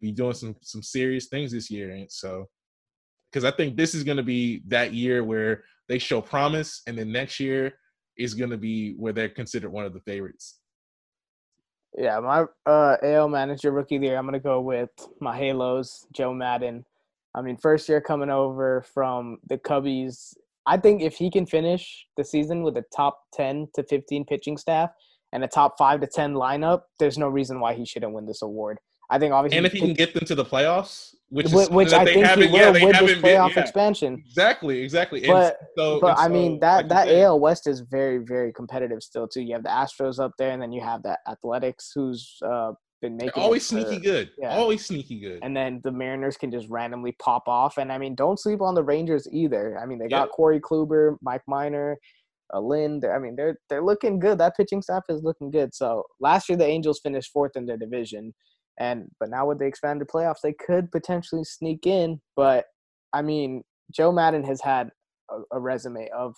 [0.00, 2.48] be doing some some serious things this year, and so
[3.30, 7.12] because I think this is gonna be that year where they show promise, and then
[7.12, 7.74] next year
[8.16, 10.60] is gonna be where they're considered one of the favorites.
[11.96, 16.06] Yeah, my uh, AL manager rookie of the year, I'm gonna go with my Halos,
[16.12, 16.84] Joe Maddon.
[17.34, 20.34] I mean, first year coming over from the Cubbies.
[20.66, 24.58] I think if he can finish the season with a top 10 to 15 pitching
[24.58, 24.90] staff
[25.32, 28.42] and a top five to 10 lineup, there's no reason why he shouldn't win this
[28.42, 28.78] award.
[29.10, 31.92] I think obviously, And if he can get them to the playoffs, which is which,
[31.92, 33.62] I think he will yeah, with this been- playoff yeah.
[33.62, 34.22] expansion.
[34.26, 35.26] Exactly, exactly.
[35.26, 39.02] But- so, But and I mean that like that AL West is very very competitive
[39.02, 39.42] still too.
[39.42, 43.16] You have the Astros up there, and then you have that Athletics, who's uh, been
[43.16, 44.30] making always for- sneaky good.
[44.38, 44.56] yeah.
[44.56, 45.38] Always sneaky good.
[45.42, 47.78] and then the Mariners can just randomly pop off.
[47.78, 49.78] And I mean, don't sleep on the Rangers either.
[49.78, 50.20] I mean, they Yeah.
[50.26, 51.96] got Corey Kluber, Mike Minor,
[52.52, 53.00] uh, Lynn.
[53.10, 54.38] I mean, they're they're looking good.
[54.38, 55.74] That pitching staff is looking good.
[55.74, 58.34] So last year the Angels finished fourth in their division,
[58.78, 62.20] and but now with the expanded playoffs, they could potentially sneak in.
[62.36, 62.66] But
[63.12, 64.90] I mean, Joe Maddon has had
[65.30, 66.34] a, a resume of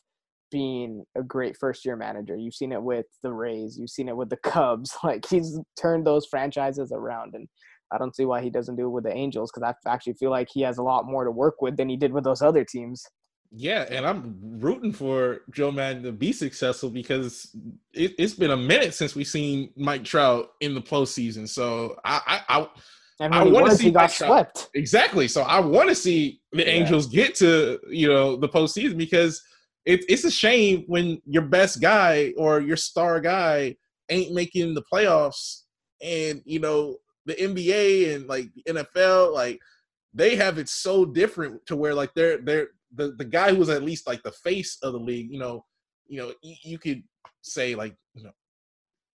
[0.51, 2.37] being a great first year manager.
[2.37, 4.97] You've seen it with the Rays, you've seen it with the Cubs.
[5.05, 7.49] Like he's turned those franchises around and
[7.93, 10.31] I don't see why he doesn't do it with the Angels because I actually feel
[10.31, 12.65] like he has a lot more to work with than he did with those other
[12.65, 13.05] teams.
[13.53, 17.55] Yeah, and I'm rooting for Joe Maddon to be successful because
[17.93, 21.49] it, it's been a minute since we've seen Mike Trout in the postseason.
[21.49, 22.69] So I, I, I
[23.33, 24.47] I he wanna see Mike Trout.
[24.55, 24.71] swept.
[24.75, 25.27] exactly.
[25.29, 26.71] So I want to see the Yeah.
[26.71, 29.43] Angels get to you know the postseason because
[29.85, 33.77] it, it's a shame when your best guy or your star guy
[34.11, 35.63] ain't making the playoffs,
[36.03, 36.97] and you know
[37.27, 39.61] the NBA and like the NFL like
[40.15, 43.69] they have it so different to where like they're they're the the guy who was
[43.69, 45.31] at least like the face of the league.
[45.31, 45.65] You know,
[46.07, 47.03] you know you, you could
[47.43, 48.33] say like you know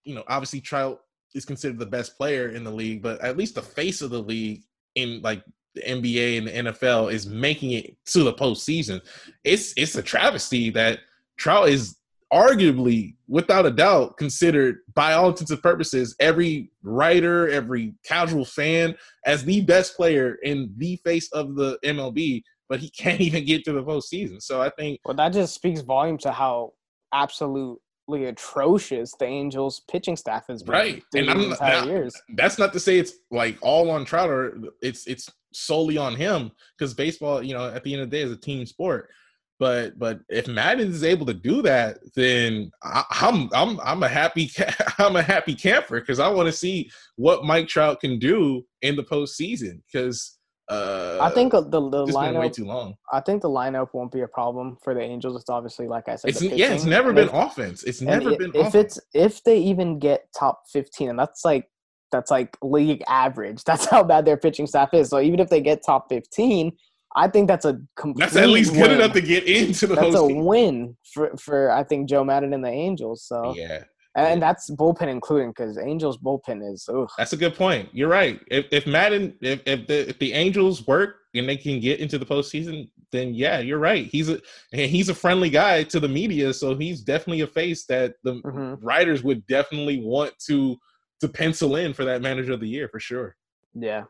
[0.03, 1.01] you know obviously Trout
[1.33, 4.21] is considered the best player in the league, but at least the face of the
[4.21, 4.63] league
[4.95, 5.43] in like
[5.75, 9.01] the NBA and the NFL is making it to the postseason.
[9.43, 10.99] It's it's a travesty that
[11.37, 11.97] Trout is
[12.33, 18.95] arguably, without a doubt, considered by all intents and purposes, every writer, every casual fan,
[19.25, 23.63] as the best player in the face of the MLB, but he can't even get
[23.65, 24.41] to the postseason.
[24.41, 26.73] So I think Well, that just speaks volume to how
[27.13, 31.03] absolutely atrocious the Angels pitching staff has been Right.
[31.15, 32.13] And I'm not- entire now- years.
[32.35, 36.51] that's not to say it's like all on Trout or it's it's solely on him
[36.77, 39.09] because baseball, you know, at the end of the day is a team sport.
[39.57, 44.07] But but if Maddon is able to do that, then I, I'm I'm I'm a
[44.09, 44.51] happy
[44.99, 48.97] I'm a happy camper because I want to see what Mike Trout can do in
[48.97, 50.37] the postseason because
[50.69, 52.53] uh, I think the the it's way lineup.
[52.53, 52.95] too long.
[53.13, 55.39] I think the lineup won't be a problem for the Angels.
[55.39, 56.29] It's obviously like I said.
[56.31, 57.83] It's yeah, it's never been if- offense.
[57.83, 58.97] It's never i- been if offense.
[58.97, 61.69] it's if they even get top 15 and that's like
[62.11, 65.59] that's like league average that's how bad their pitching staff is so even if they
[65.59, 66.71] get top 15
[67.15, 68.91] i think that's a complete That's at least good win.
[68.91, 72.63] enough to get into the that's a win for, for i think joe maddon and
[72.63, 73.83] the angels so Yeah,
[74.15, 77.09] and that's bullpen including because angels bullpen is ugh.
[77.17, 77.89] that's a good point.
[77.93, 78.39] You're right.
[78.49, 82.17] If if Maddon, if if the if the Angels work and they can get into
[82.17, 84.05] the postseason, then yeah, you're right.
[84.07, 84.39] He's a
[84.71, 88.35] and he's a friendly guy to the media, so he's definitely a face that the
[88.41, 88.77] Mhm.
[88.81, 90.77] writers would definitely want to
[91.21, 93.35] to pencil in for that manager of the year for sure.
[93.73, 94.03] yeah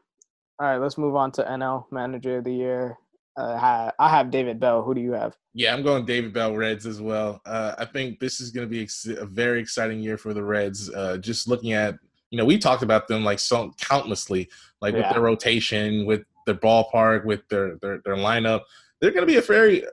[0.60, 2.98] all right let's move on to nl manager of the year
[3.38, 6.86] uh, i have david bell who do you have Yeah, I'm going David Bell Reds
[6.86, 7.42] as well.
[7.46, 10.44] Uh, I think this is going to be ex- a very exciting year for the
[10.44, 10.90] Reds.
[10.90, 11.96] Uh, just looking at,
[12.30, 14.50] you know, we talked about them like so countlessly,
[14.82, 18.62] like with their rotation, with their ballpark, with their their, their lineup.
[19.00, 19.86] They're going to be a very,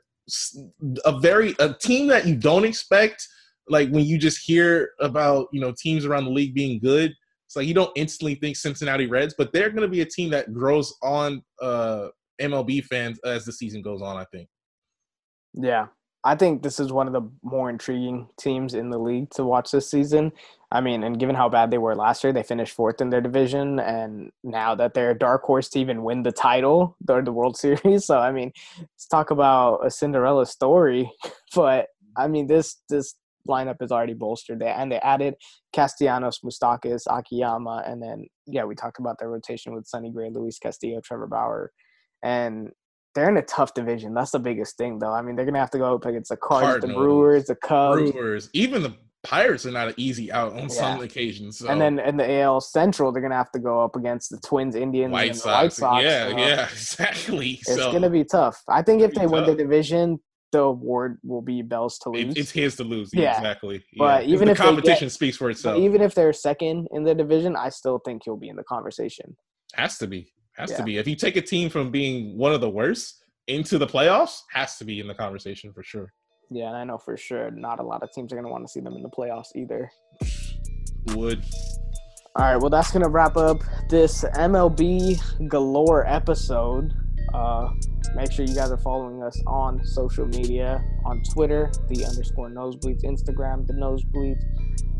[1.04, 3.28] a very a team that you don't expect.
[3.68, 7.14] Like when you just hear about you know teams around the league being good,
[7.46, 10.30] it's like you don't instantly think Cincinnati Reds, but they're going to be a team
[10.30, 12.08] that grows on uh,
[12.42, 14.16] MLB fans as the season goes on.
[14.16, 14.48] I think.
[15.54, 15.86] Yeah.
[16.24, 19.72] I think this is one of the more intriguing teams in the league to watch
[19.72, 20.30] this season.
[20.70, 23.20] I mean, and given how bad they were last year, they finished fourth in their
[23.20, 27.32] division, and now that they're a dark horse to even win the title or the
[27.32, 28.06] World Series.
[28.12, 31.10] So, I mean, let's talk about a Cinderella story.
[31.54, 33.14] But I mean, this this
[33.48, 34.60] lineup is already bolstered.
[34.60, 35.34] They and they added
[35.74, 40.58] Castellanos, Moustakas, Akiyama, and then yeah, we talked about their rotation with Sonny Gray, Luis
[40.58, 41.72] Castillo, Trevor Bauer,
[42.22, 42.70] and
[43.14, 44.14] they're in a tough division.
[44.14, 45.12] That's the biggest thing, though.
[45.12, 48.10] I mean, they're gonna have to go up against the Cards, the Brewers, the Cubs,
[48.12, 51.58] Brewers, even the Pirates are not an easy out on some occasions.
[51.58, 51.68] So.
[51.68, 54.74] and then in the AL Central, they're gonna have to go up against the Twins,
[54.74, 56.02] Indians, White and the Sox, White Sox.
[56.04, 57.50] yeah, so yeah, exactly.
[57.66, 58.60] It's so gonna be tough.
[58.68, 60.18] I think if they win the division,
[60.50, 62.34] the award will be Bell's to lose.
[62.36, 63.10] it's his to lose.
[63.12, 63.36] Yeah.
[63.36, 63.82] exactly.
[63.96, 64.34] But Yeah.
[64.34, 67.56] even the if competition get- speaks for itself, even if they're second in the division,
[67.56, 69.36] I still think he'll be in the conversation.
[69.74, 70.76] has to be, has Yeah.
[70.78, 70.98] to be.
[70.98, 74.76] If you take a team from being one of the worst into the playoffs, has
[74.78, 76.12] to be in the conversation for sure.
[76.50, 78.70] Yeah, and I know for sure not a lot of teams are gonna want to
[78.70, 79.90] see them in the playoffs either.
[81.16, 81.42] Would
[82.36, 83.58] All right, well, that's going to wrap up
[83.90, 86.94] this MLB Galore episode.
[87.34, 87.70] Uh,
[88.14, 93.02] make sure you guys are following us on social media on Twitter, the underscore knowsbleeds,
[93.04, 94.42] Instagram, the knowsbleeds,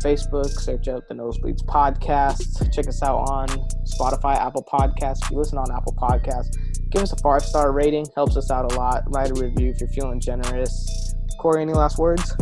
[0.01, 2.73] Facebook, search out the knowsbleeds podcast.
[2.73, 3.47] Check us out on
[3.85, 5.23] Spotify, Apple Podcasts.
[5.23, 6.55] If you listen on Apple Podcasts,
[6.91, 9.03] give us a five star rating, helps us out a lot.
[9.07, 11.15] Write a review if you're feeling generous.
[11.39, 12.35] Cory, any last words?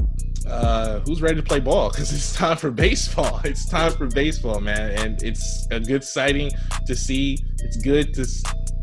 [0.48, 1.92] uh, who's ready to play ball?
[2.02, 3.42] Because it's time for baseball.
[3.44, 6.52] It's time for baseball, man, and it's a good sighting
[6.86, 7.38] to see.
[7.60, 8.26] It's good to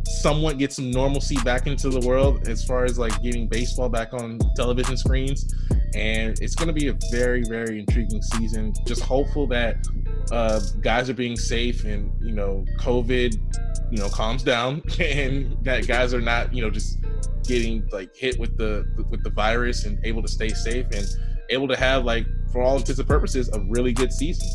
[0.08, 4.12] somewhat get some normalcy back into the world as far as like getting baseball back
[4.14, 5.54] on television screens,
[5.94, 8.72] and it's going to be a very, very intriguing season.
[8.86, 9.76] Just hopeful that
[10.32, 13.34] uh, guys are being safe and you know COVID,
[13.90, 16.98] you know, calms down, and that guys are not you know just
[17.44, 21.06] getting like hit with the with the virus and able to stay safe and
[21.50, 24.46] able to have like for all intents and purposes a really good season.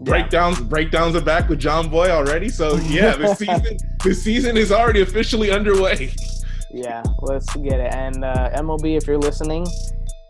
[0.00, 2.48] Breakdowns breakdowns are back with Jomboy already.
[2.48, 6.12] So yeah, the season the season is already officially underway.
[6.72, 7.92] Yeah, let's get it.
[7.94, 9.66] And uh, MLB, if you're listening,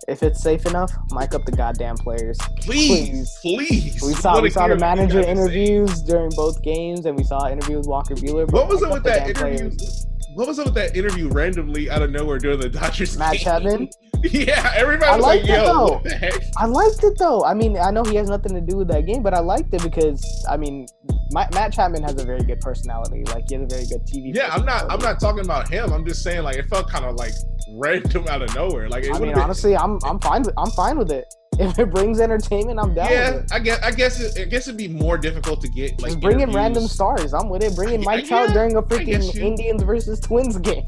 [0.08, 2.38] if it's safe enough, mic up the goddamn players.
[2.56, 4.02] Please, please.
[4.02, 5.38] We saw Wanna we saw the manager guys are saying.
[5.38, 8.50] interviews during both games, and we saw an interview with Walker Buehler.
[8.50, 9.68] What was up with that interview?
[9.70, 10.06] players.
[10.34, 13.40] What was up with that interview randomly out of nowhere during the Dodgers Matt game?
[13.40, 13.90] Chapman?
[14.22, 15.92] yeah, everybody I was like, liked it, "Yo, though.
[15.94, 17.44] what the heck?" I liked it though.
[17.44, 19.72] I mean, I know he has nothing to do with that game, but I liked
[19.74, 20.86] it because I mean,
[21.32, 23.24] Ma- Matt Chapman has a very good personality.
[23.24, 24.34] Like he has a very good TV.
[24.34, 24.90] Yeah, I'm not.
[24.90, 25.92] I'm not talking about him.
[25.92, 27.32] I'm just saying, like, it felt kind of like
[27.72, 28.88] random out of nowhere.
[28.88, 30.42] Like, it I mean, been- honestly, I'm I'm fine.
[30.42, 31.24] With, I'm fine with it.
[31.70, 33.52] If it brings entertainment, I'm down yeah, with it.
[33.52, 33.82] I guess.
[33.82, 34.20] I guess.
[34.20, 36.56] It, I guess it'd be more difficult to get like Just bring in interviews.
[36.56, 37.34] random stars.
[37.34, 37.76] I'm with it.
[37.76, 39.42] Bring in Mike Trout yeah, during a freaking you.
[39.42, 40.86] Indians versus Twins game.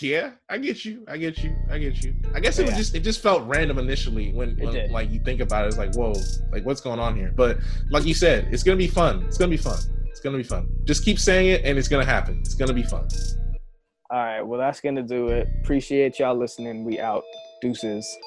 [0.00, 1.04] Yeah, I get you.
[1.06, 1.54] I get you.
[1.70, 2.14] I get you.
[2.34, 2.96] I guess it was just.
[2.96, 5.68] It just felt random initially when, when like you think about it.
[5.68, 6.14] It's like, whoa,
[6.50, 7.32] like what's going on here?
[7.36, 7.58] But
[7.90, 9.22] like you said, it's gonna be fun.
[9.24, 9.78] It's gonna be fun.
[10.06, 10.68] It's gonna be fun.
[10.84, 12.40] Just keep saying it, and it's gonna happen.
[12.40, 13.06] It's gonna be fun.
[14.10, 15.48] All right, well that's gonna do it.
[15.62, 16.84] Appreciate y'all listening.
[16.84, 17.22] We out.
[17.62, 18.18] Deuces.